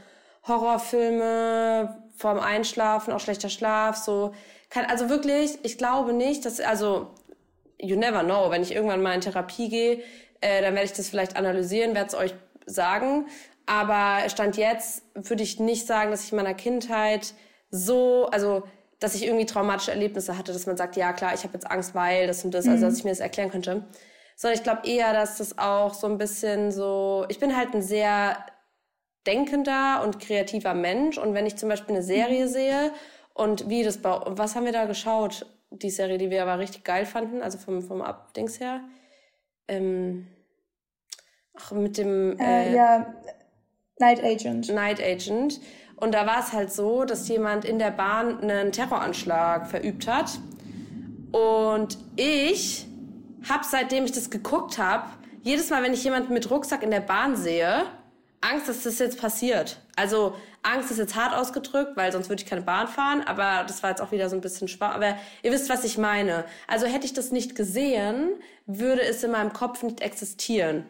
[0.47, 4.33] Horrorfilme vorm Einschlafen, auch schlechter Schlaf, so.
[4.71, 7.11] Kann, also wirklich, ich glaube nicht, dass, also,
[7.79, 10.03] you never know, wenn ich irgendwann mal in Therapie gehe,
[10.41, 12.35] äh, dann werde ich das vielleicht analysieren, werde es euch
[12.67, 13.27] sagen.
[13.67, 17.35] Aber Stand jetzt würde ich nicht sagen, dass ich in meiner Kindheit
[17.71, 18.65] so, also
[19.03, 21.95] dass ich irgendwie traumatische Erlebnisse hatte, dass man sagt, ja klar, ich habe jetzt Angst,
[21.95, 22.75] weil das und das, also, mhm.
[22.75, 23.85] also dass ich mir das erklären könnte.
[24.37, 27.83] Sondern ich glaube eher, dass das auch so ein bisschen so, ich bin halt ein
[27.83, 28.37] sehr
[29.27, 32.51] denkender und kreativer Mensch und wenn ich zum Beispiel eine Serie mhm.
[32.51, 32.93] sehe
[33.35, 35.47] und wie das was haben wir da geschaut?
[35.71, 38.81] Die Serie, die wir aber richtig geil fanden, also vom, vom Abdings her.
[39.69, 40.27] Ähm,
[41.55, 42.39] ach, mit dem.
[42.39, 43.15] Äh, äh, ja,
[43.99, 44.69] Night Agent.
[44.69, 45.61] Night Agent.
[46.03, 50.33] Und da war es halt so, dass jemand in der Bahn einen Terroranschlag verübt hat.
[51.31, 52.89] Und ich
[53.49, 55.05] habe, seitdem ich das geguckt habe,
[55.43, 57.85] jedes Mal, wenn ich jemanden mit Rucksack in der Bahn sehe,
[58.41, 59.81] Angst, dass das jetzt passiert.
[59.95, 60.35] Also
[60.65, 63.91] Angst ist jetzt hart ausgedrückt, weil sonst würde ich keine Bahn fahren, aber das war
[63.91, 64.97] jetzt auch wieder so ein bisschen schwach.
[64.97, 66.47] Aber ihr wisst, was ich meine.
[66.67, 68.31] Also hätte ich das nicht gesehen,
[68.67, 70.85] würde es in meinem Kopf nicht existieren.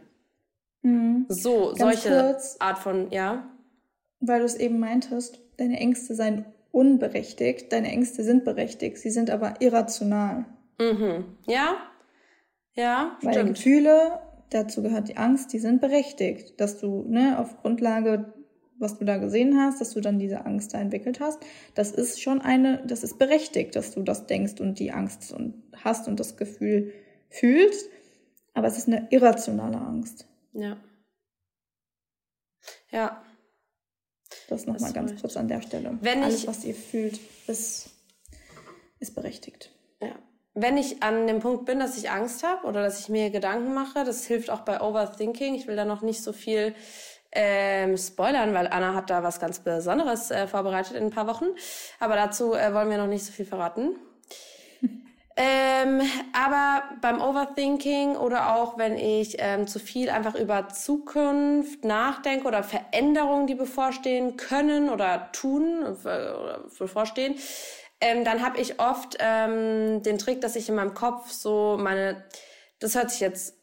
[0.81, 1.27] Mhm.
[1.29, 2.57] So, Ganz solche kurz.
[2.61, 3.52] Art von, ja
[4.23, 9.31] weil du es eben meintest, deine Ängste seien unberechtigt, deine Ängste sind berechtigt, sie sind
[9.31, 10.47] aber irrational.
[10.81, 11.37] Mhm.
[11.47, 11.77] Ja,
[12.75, 13.57] ja, weil stimmt.
[13.57, 18.33] Gefühle, dazu gehört die Angst, die sind berechtigt, dass du ne, auf Grundlage,
[18.79, 21.41] was du da gesehen hast, dass du dann diese Angst da entwickelt hast,
[21.75, 25.55] das ist schon eine, das ist berechtigt, dass du das denkst und die Angst und
[25.85, 26.93] hast und das Gefühl
[27.29, 27.91] fühlst,
[28.55, 30.27] aber es ist eine irrationale Angst.
[30.53, 30.79] Ja.
[32.91, 33.23] Ja,
[34.53, 35.99] das nochmal ganz kurz an der Stelle.
[36.01, 37.91] Wenn Alles, was ihr fühlt, ist,
[39.01, 39.73] ist berechtigt.
[40.01, 40.15] Ja.
[40.55, 43.73] Wenn ich an dem Punkt bin, dass ich Angst habe oder dass ich mir Gedanken
[43.75, 45.55] mache, das hilft auch bei Overthinking.
[45.55, 46.75] Ich will da noch nicht so viel
[47.33, 51.47] ähm, spoilern, weil Anna hat da was ganz Besonderes äh, vorbereitet in ein paar Wochen.
[51.99, 53.97] Aber dazu äh, wollen wir noch nicht so viel verraten.
[55.37, 56.03] Ähm,
[56.35, 62.63] aber beim Overthinking oder auch wenn ich ähm, zu viel einfach über Zukunft nachdenke oder
[62.63, 67.37] Veränderungen, die bevorstehen können oder tun äh, oder bevorstehen,
[68.01, 72.25] ähm, dann habe ich oft ähm, den Trick, dass ich in meinem Kopf so meine,
[72.79, 73.62] das hört sich jetzt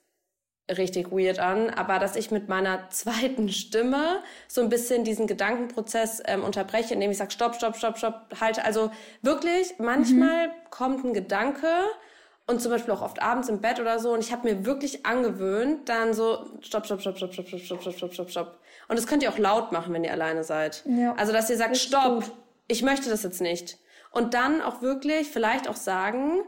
[0.77, 6.21] richtig weird an, aber dass ich mit meiner zweiten Stimme so ein bisschen diesen Gedankenprozess
[6.25, 8.63] ähm, unterbreche, indem ich sage, stopp, stopp, stopp, stopp, halte.
[8.65, 8.91] Also
[9.21, 10.51] wirklich, manchmal mhm.
[10.69, 11.67] kommt ein Gedanke
[12.47, 15.05] und zum Beispiel auch oft abends im Bett oder so und ich habe mir wirklich
[15.05, 18.59] angewöhnt, dann so, stopp, stopp, stopp, stopp, stopp, stopp, stopp, stopp, stopp, stopp, stopp.
[18.87, 20.83] Und das könnt ihr auch laut machen, wenn ihr alleine seid.
[20.85, 21.13] Ja.
[21.15, 22.31] Also, dass ihr sagt, stopp, gut.
[22.67, 23.77] ich möchte das jetzt nicht.
[24.11, 26.41] Und dann auch wirklich vielleicht auch sagen,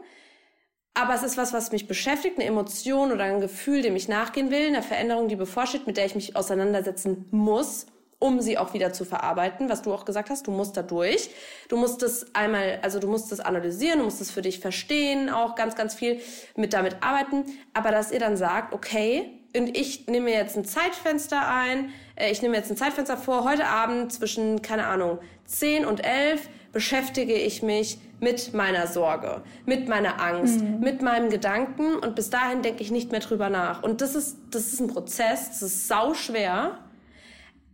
[0.94, 4.50] aber es ist was, was mich beschäftigt, eine Emotion oder ein Gefühl, dem ich nachgehen
[4.50, 7.86] will, eine Veränderung, die bevorsteht, mit der ich mich auseinandersetzen muss,
[8.18, 11.30] um sie auch wieder zu verarbeiten, was du auch gesagt hast, du musst da durch.
[11.68, 15.28] Du musst es einmal, also du musst es analysieren, du musst es für dich verstehen,
[15.28, 16.20] auch ganz, ganz viel
[16.54, 17.46] mit damit arbeiten.
[17.74, 22.42] Aber dass ihr dann sagt, okay, und ich nehme jetzt ein Zeitfenster ein, äh, ich
[22.42, 27.62] nehme jetzt ein Zeitfenster vor, heute Abend zwischen, keine Ahnung, 10 und 11 beschäftige ich
[27.62, 30.80] mich mit meiner Sorge, mit meiner Angst, mhm.
[30.80, 33.82] mit meinem Gedanken und bis dahin denke ich nicht mehr drüber nach.
[33.82, 36.78] Und das ist, das ist ein Prozess, das ist sau schwer,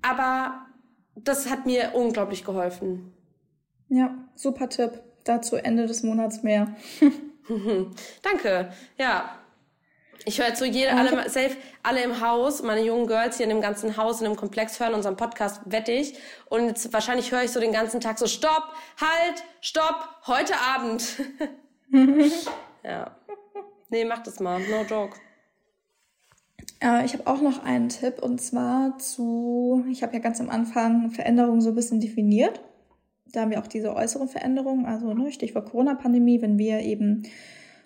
[0.03, 0.67] aber
[1.15, 3.13] das hat mir unglaublich geholfen.
[3.89, 5.03] Ja, super Tipp.
[5.25, 6.75] Dazu Ende des Monats mehr.
[8.23, 8.73] Danke.
[8.99, 9.39] Ja,
[10.29, 13.51] ich höre jetzt so jede, alle, safe, alle im Haus, meine jungen Girls hier in
[13.51, 16.15] dem ganzen Haus, in dem Komplex hören unseren Podcast, wette ich.
[16.51, 21.17] Und jetzt, wahrscheinlich höre ich so den ganzen Tag so, stopp, halt, stopp, heute Abend.
[22.85, 23.17] ja.
[23.89, 25.17] Nee, mach das mal, no joke.
[26.81, 30.51] Äh, ich habe auch noch einen Tipp und zwar zu, ich habe ja ganz am
[30.51, 32.61] Anfang Veränderungen so ein bisschen definiert.
[33.33, 37.25] Da haben wir auch diese äußeren Veränderungen, also ne, Stichwort Corona-Pandemie, wenn wir eben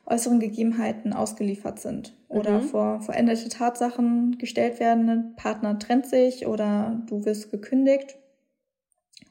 [0.06, 2.64] äußeren Gegebenheiten ausgeliefert sind oder mhm.
[2.64, 5.34] vor veränderte Tatsachen gestellt werden.
[5.36, 8.16] Partner trennt sich oder du wirst gekündigt.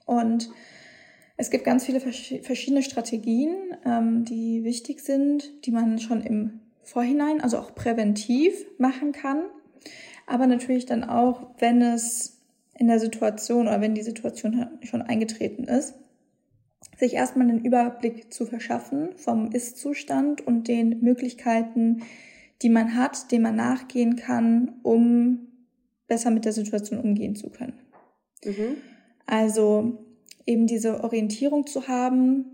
[0.06, 0.50] Und
[1.38, 3.56] es gibt ganz viele verschiedene Strategien,
[3.86, 9.44] ähm, die wichtig sind, die man schon im Vorhinein, also auch präventiv machen kann.
[10.28, 12.42] Aber natürlich dann auch, wenn es
[12.76, 15.96] in der Situation oder wenn die Situation schon eingetreten ist,
[17.02, 22.04] sich erstmal einen Überblick zu verschaffen vom Ist-Zustand und den Möglichkeiten,
[22.62, 25.48] die man hat, dem man nachgehen kann, um
[26.08, 27.74] besser mit der Situation umgehen zu können.
[28.46, 28.78] Mhm.
[29.26, 29.98] Also
[30.46, 32.46] eben diese Orientierung zu haben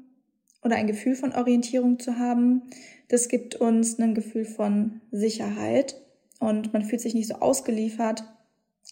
[0.64, 2.62] oder ein Gefühl von Orientierung zu haben,
[3.10, 6.02] das gibt uns ein Gefühl von Sicherheit
[6.40, 8.24] und man fühlt sich nicht so ausgeliefert,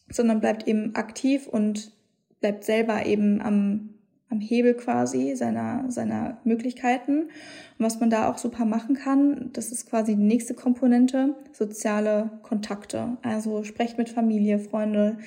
[0.10, 1.93] sondern bleibt eben aktiv und
[2.41, 3.95] bleibt selber eben am,
[4.36, 7.23] am Hebel quasi seiner, seiner Möglichkeiten.
[7.77, 12.31] Und was man da auch super machen kann, das ist quasi die nächste Komponente, soziale
[12.43, 13.17] Kontakte.
[13.23, 15.17] Also sprecht mit Familie, Freunde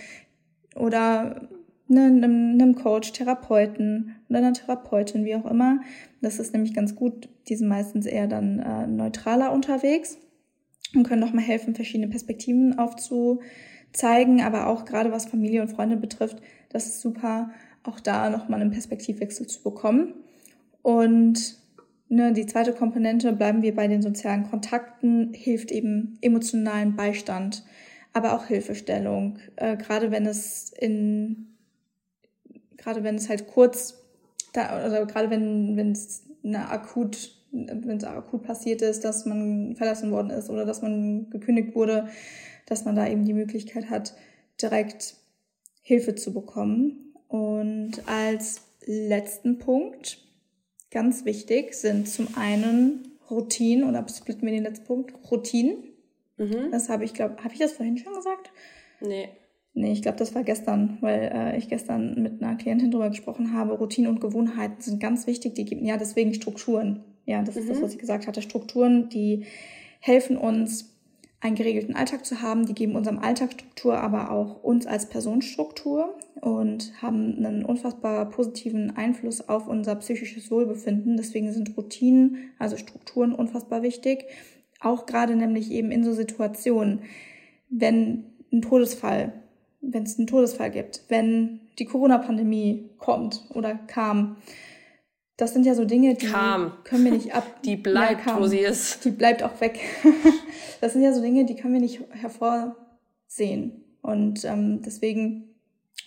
[0.77, 1.49] oder
[1.89, 5.81] ne, einem, einem Coach, Therapeuten oder einer Therapeutin, wie auch immer.
[6.21, 7.29] Das ist nämlich ganz gut.
[7.49, 10.19] Die sind meistens eher dann äh, neutraler unterwegs
[10.95, 14.43] und können doch mal helfen, verschiedene Perspektiven aufzuzeigen.
[14.43, 17.51] Aber auch gerade was Familie und Freunde betrifft, das ist super,
[17.89, 20.15] auch da nochmal einen Perspektivwechsel zu bekommen.
[20.83, 21.57] Und
[22.09, 27.65] ne, die zweite Komponente, bleiben wir bei den sozialen Kontakten, hilft eben emotionalen Beistand,
[28.13, 29.39] aber auch Hilfestellung.
[29.57, 31.49] Äh, gerade wenn es in
[32.79, 34.03] gerade wenn es halt kurz,
[34.55, 39.77] da, oder gerade wenn, wenn es eine akut, wenn es akut passiert ist, dass man
[39.77, 42.09] verlassen worden ist oder dass man gekündigt wurde,
[42.67, 44.15] dass man da eben die Möglichkeit hat,
[44.61, 45.17] direkt
[45.83, 47.08] Hilfe zu bekommen.
[47.29, 50.19] Und als letzten Punkt,
[50.91, 55.85] ganz wichtig, sind zum einen Routinen, oder splitten wir den letzten Punkt, Routinen.
[56.39, 56.71] Mhm.
[56.71, 58.51] Das habe ich, glaube, habe ich das vorhin schon gesagt?
[59.01, 59.29] Nee.
[59.75, 63.53] Nee, ich glaube, das war gestern, weil äh, ich gestern mit einer Klientin darüber gesprochen
[63.53, 63.75] habe.
[63.75, 65.55] Routinen und Gewohnheiten sind ganz wichtig.
[65.55, 67.05] Die geben, ja, deswegen Strukturen.
[67.27, 67.61] Ja, das mhm.
[67.61, 67.83] ist das, mhm.
[67.83, 68.43] was ich gesagt hatte.
[68.43, 69.45] Strukturen, die
[70.01, 70.98] helfen uns,
[71.41, 72.67] einen geregelten Alltag zu haben.
[72.67, 78.29] Die geben unserem Alltag Struktur, aber auch uns als Person Struktur und haben einen unfassbar
[78.31, 81.17] positiven Einfluss auf unser psychisches Wohlbefinden.
[81.17, 84.25] Deswegen sind Routinen, also Strukturen, unfassbar wichtig.
[84.81, 87.03] Auch gerade nämlich eben in so Situationen,
[87.69, 89.33] wenn ein Todesfall
[89.81, 94.37] wenn es einen Todesfall gibt, wenn die Corona-Pandemie kommt oder kam.
[95.39, 96.73] Das sind ja so Dinge, die kam.
[96.83, 97.47] können wir nicht ab.
[97.65, 99.05] Die bleibt, ja, wo sie ist.
[99.05, 99.79] Die bleibt auch weg.
[100.81, 103.85] das sind ja so Dinge, die können wir nicht hervorsehen.
[104.03, 105.45] Und ähm, deswegen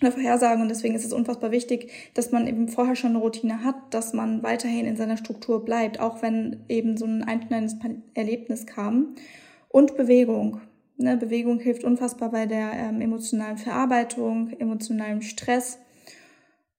[0.02, 3.64] eine Vorhersagen und deswegen ist es unfassbar wichtig, dass man eben vorher schon eine Routine
[3.64, 7.78] hat, dass man weiterhin in seiner Struktur bleibt, auch wenn eben so ein einschneidendes
[8.14, 9.16] Erlebnis kam.
[9.70, 10.60] Und Bewegung.
[10.98, 15.80] Ne, Bewegung hilft unfassbar bei der ähm, emotionalen Verarbeitung, emotionalen Stress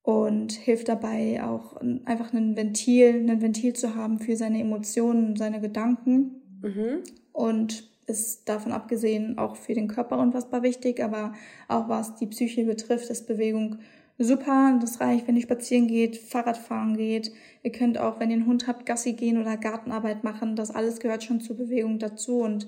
[0.02, 5.60] und hilft dabei auch einfach ein Ventil, ein Ventil zu haben für seine Emotionen, seine
[5.60, 6.42] Gedanken.
[6.60, 7.02] Mhm.
[7.32, 11.32] Und ist davon abgesehen auch für den Körper unfassbar wichtig, aber
[11.68, 13.78] auch was die Psyche betrifft, ist Bewegung
[14.18, 14.76] super.
[14.80, 17.32] Das reicht, wenn ihr spazieren geht, Fahrradfahren geht.
[17.62, 20.56] Ihr könnt auch, wenn ihr einen Hund habt, Gassi gehen oder Gartenarbeit machen.
[20.56, 22.66] Das alles gehört schon zur Bewegung dazu und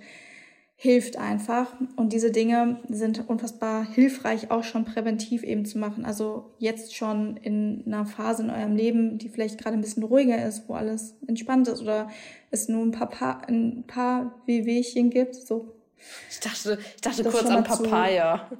[0.77, 1.72] hilft einfach.
[1.97, 6.05] Und diese Dinge sind unfassbar hilfreich, auch schon präventiv eben zu machen.
[6.05, 10.45] Also jetzt schon in einer Phase in eurem Leben, die vielleicht gerade ein bisschen ruhiger
[10.45, 12.11] ist, wo alles entspannt ist oder
[12.51, 15.35] es nur ein paar, pa ein paar Wehwehchen gibt.
[15.35, 15.75] So.
[16.31, 18.51] Ich dachte, ich dachte kurz an Papaya.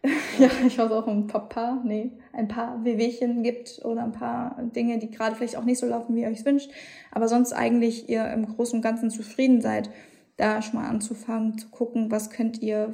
[0.38, 4.98] ja, ich weiß auch ein Papa, nee, ein paar Wehwehchen gibt oder ein paar Dinge,
[4.98, 6.70] die gerade vielleicht auch nicht so laufen, wie ihr euch wünscht,
[7.10, 9.90] aber sonst eigentlich ihr im Großen und Ganzen zufrieden seid
[10.38, 12.92] da schon mal anzufangen, zu gucken, was könnt ihr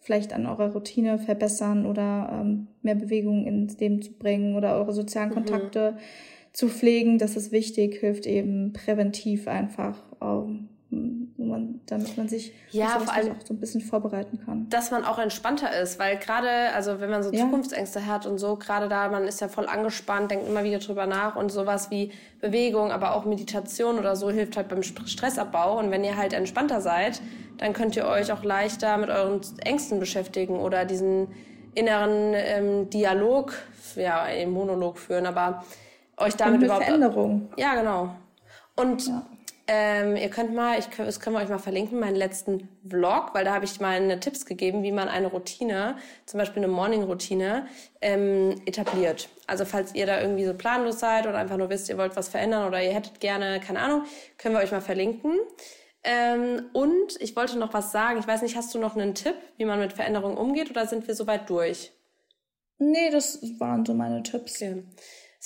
[0.00, 4.92] vielleicht an eurer Routine verbessern oder ähm, mehr Bewegung ins Leben zu bringen oder eure
[4.92, 5.34] sozialen mhm.
[5.34, 5.98] Kontakte
[6.52, 7.18] zu pflegen.
[7.18, 10.02] Das ist wichtig, hilft eben präventiv einfach.
[10.20, 14.68] Ähm, man, damit man sich ja, vor allem auch so ein bisschen vorbereiten kann.
[14.70, 17.40] Dass man auch entspannter ist, weil gerade, also wenn man so ja.
[17.40, 21.06] Zukunftsängste hat und so, gerade da, man ist ja voll angespannt, denkt immer wieder drüber
[21.06, 22.10] nach und sowas wie
[22.40, 25.78] Bewegung, aber auch Meditation oder so hilft halt beim Stressabbau.
[25.78, 27.22] Und wenn ihr halt entspannter seid,
[27.58, 31.28] dann könnt ihr euch auch leichter mit euren Ängsten beschäftigen oder diesen
[31.74, 33.54] inneren ähm, Dialog,
[33.94, 35.64] ja, im Monolog führen, aber
[36.16, 36.84] euch damit und überhaupt.
[36.84, 37.48] Veränderung.
[37.56, 38.10] Ja, genau.
[38.74, 39.22] Und ja.
[39.70, 43.44] Ähm, ihr könnt mal, ich, das können wir euch mal verlinken, meinen letzten Vlog, weil
[43.44, 47.66] da habe ich mal Tipps gegeben, wie man eine Routine, zum Beispiel eine Morning-Routine,
[48.00, 49.28] ähm, etabliert.
[49.46, 52.30] Also falls ihr da irgendwie so planlos seid oder einfach nur wisst, ihr wollt was
[52.30, 54.04] verändern oder ihr hättet gerne, keine Ahnung,
[54.38, 55.38] können wir euch mal verlinken.
[56.02, 58.18] Ähm, und ich wollte noch was sagen.
[58.18, 61.06] Ich weiß nicht, hast du noch einen Tipp, wie man mit Veränderungen umgeht oder sind
[61.06, 61.92] wir soweit durch?
[62.78, 64.62] Nee, das waren so meine Tipps.
[64.62, 64.84] Okay.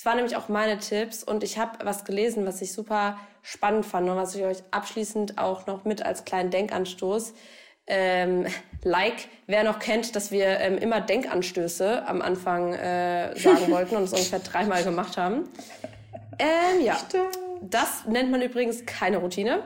[0.03, 3.87] Es waren nämlich auch meine Tipps und ich habe was gelesen, was ich super spannend
[3.87, 7.35] fand und was ich euch abschließend auch noch mit als kleinen Denkanstoß
[7.87, 8.49] ähm,
[8.83, 14.03] like, wer noch kennt, dass wir ähm, immer Denkanstöße am Anfang äh, sagen wollten und
[14.03, 15.49] es ungefähr dreimal gemacht haben.
[16.41, 17.39] Ähm, ja, Stimmt.
[17.61, 19.63] das nennt man übrigens keine Routine.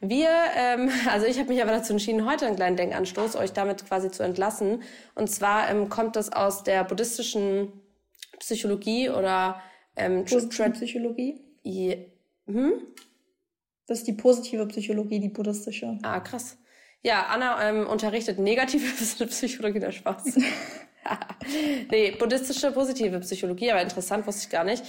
[0.00, 3.86] Wir, ähm, also ich habe mich aber dazu entschieden, heute einen kleinen Denkanstoß euch damit
[3.86, 4.82] quasi zu entlassen.
[5.14, 7.72] Und zwar ähm, kommt das aus der buddhistischen
[8.40, 9.62] Psychologie oder
[9.98, 11.40] ähm, Positive Psychologie?
[11.62, 12.06] Je,
[12.46, 12.72] hm?
[13.86, 15.98] Das ist die positive Psychologie, die buddhistische.
[16.02, 16.58] Ah, krass.
[17.02, 18.84] Ja, Anna ähm, unterrichtet negative
[19.26, 20.38] Psychologie, der Spaß.
[21.90, 24.82] nee, buddhistische positive Psychologie, aber interessant, wusste ich gar nicht,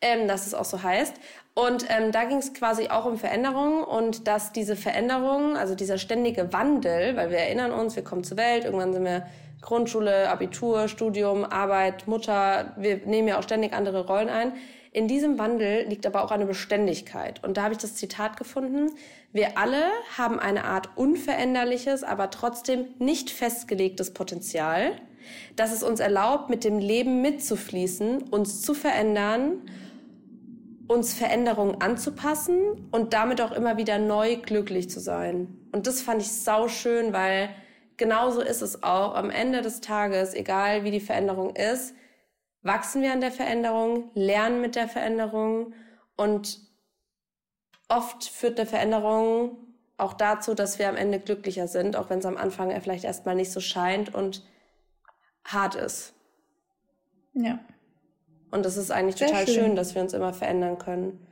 [0.00, 1.14] ähm, dass es auch so heißt.
[1.54, 5.98] Und ähm, da ging es quasi auch um Veränderungen und dass diese Veränderungen, also dieser
[5.98, 9.26] ständige Wandel, weil wir erinnern uns, wir kommen zur Welt, irgendwann sind wir
[9.62, 14.52] Grundschule, Abitur, Studium, Arbeit, Mutter, wir nehmen ja auch ständig andere Rollen ein.
[14.90, 17.42] In diesem Wandel liegt aber auch eine Beständigkeit.
[17.42, 18.90] Und da habe ich das Zitat gefunden.
[19.32, 19.84] Wir alle
[20.18, 24.92] haben eine Art unveränderliches, aber trotzdem nicht festgelegtes Potenzial,
[25.56, 29.62] das es uns erlaubt, mit dem Leben mitzufließen, uns zu verändern,
[30.88, 35.56] uns Veränderungen anzupassen und damit auch immer wieder neu glücklich zu sein.
[35.72, 37.48] Und das fand ich sau schön, weil
[38.02, 39.14] genauso ist es auch.
[39.14, 41.94] Am Ende des Tages, egal wie die Veränderung ist,
[42.62, 45.72] wachsen wir an der Veränderung, lernen mit der Veränderung
[46.16, 46.58] und
[47.88, 49.56] oft führt eine Veränderung
[49.98, 53.36] auch dazu, dass wir am Ende glücklicher sind, auch wenn es am Anfang vielleicht erstmal
[53.36, 54.44] nicht so scheint und
[55.44, 56.12] hart ist.
[57.34, 57.60] Ja.
[58.50, 59.54] Und es ist eigentlich Sehr total schön.
[59.54, 59.76] schön.
[59.76, 61.24] dass wir uns immer verändern können.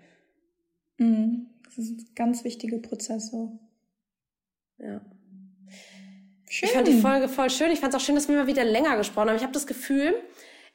[0.98, 1.46] Mhm.
[1.64, 3.58] Das sind ganz wichtige Prozesse.
[4.78, 5.00] Ja.
[6.52, 6.68] Schön.
[6.68, 7.70] Ich fand die Folge voll schön.
[7.70, 9.36] Ich fand es auch schön, dass wir mal wieder länger gesprochen haben.
[9.36, 10.16] Ich habe das Gefühl,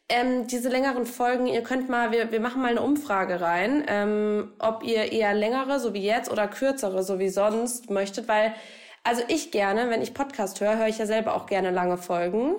[0.07, 4.53] ähm, diese längeren Folgen, ihr könnt mal, wir, wir machen mal eine Umfrage rein, ähm,
[4.59, 8.55] ob ihr eher längere, so wie jetzt, oder kürzere, so wie sonst möchtet, weil,
[9.03, 12.55] also ich gerne, wenn ich Podcast höre, höre ich ja selber auch gerne lange Folgen.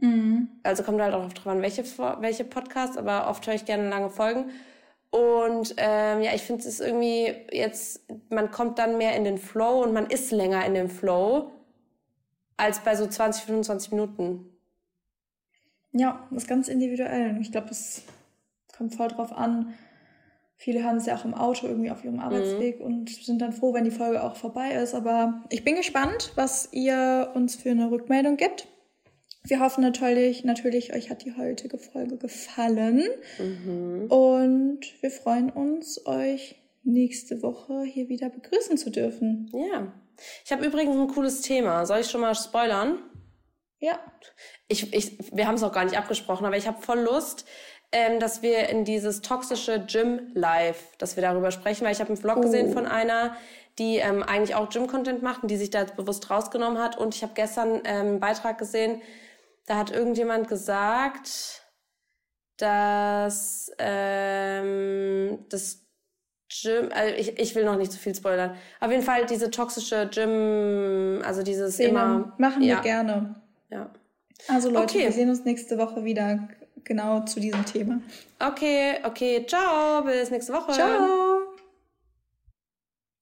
[0.00, 0.50] Mhm.
[0.62, 1.82] Also kommt halt auch drauf an, welche,
[2.20, 4.50] welche Podcasts, aber oft höre ich gerne lange Folgen.
[5.10, 9.82] Und ähm, ja, ich finde es irgendwie jetzt, man kommt dann mehr in den Flow
[9.82, 11.50] und man ist länger in dem Flow
[12.60, 14.46] als bei so 20, 25 Minuten.
[15.92, 17.38] Ja, das ist ganz individuell.
[17.40, 18.02] Ich glaube, es
[18.76, 19.74] kommt voll drauf an.
[20.56, 22.20] Viele haben es ja auch im Auto irgendwie auf ihrem mhm.
[22.20, 22.84] Arbeitsweg mhm.
[22.84, 24.94] und sind dann froh, wenn die Folge auch vorbei ist.
[24.94, 28.68] Aber ich bin gespannt, was ihr uns für eine Rückmeldung gibt.
[29.42, 33.04] Wir hoffen natürlich, natürlich, euch hat die heutige Folge gefallen.
[33.38, 34.06] Mhm.
[34.10, 39.50] Und wir freuen uns, euch nächste Woche hier wieder begrüßen zu dürfen.
[39.54, 39.92] Ja.
[40.44, 41.86] Ich habe übrigens ein cooles Thema.
[41.86, 42.98] Soll ich schon mal spoilern?
[43.78, 43.98] Ja.
[44.68, 47.46] Ich, ich, wir haben es auch gar nicht abgesprochen, aber ich habe voll Lust,
[47.92, 52.08] ähm, dass wir in dieses toxische Gym Live, dass wir darüber sprechen, weil ich habe
[52.08, 52.40] einen Vlog oh.
[52.42, 53.36] gesehen von einer,
[53.78, 56.98] die ähm, eigentlich auch Gym-Content macht und die sich da bewusst rausgenommen hat.
[56.98, 59.02] Und ich habe gestern ähm, einen Beitrag gesehen,
[59.66, 61.64] da hat irgendjemand gesagt,
[62.58, 65.86] dass ähm, das
[66.50, 68.56] Gym, also ich, ich will noch nicht zu viel spoilern.
[68.80, 72.34] Auf jeden Fall diese toxische Gym, also dieses Szene immer.
[72.38, 73.36] Machen wir gerne.
[73.70, 73.90] Ja.
[74.48, 75.04] Also Leute, okay.
[75.04, 76.48] wir sehen uns nächste Woche wieder
[76.84, 78.00] genau zu diesem Thema.
[78.38, 80.72] Okay, okay, ciao, bis nächste Woche.
[80.72, 81.29] Ciao.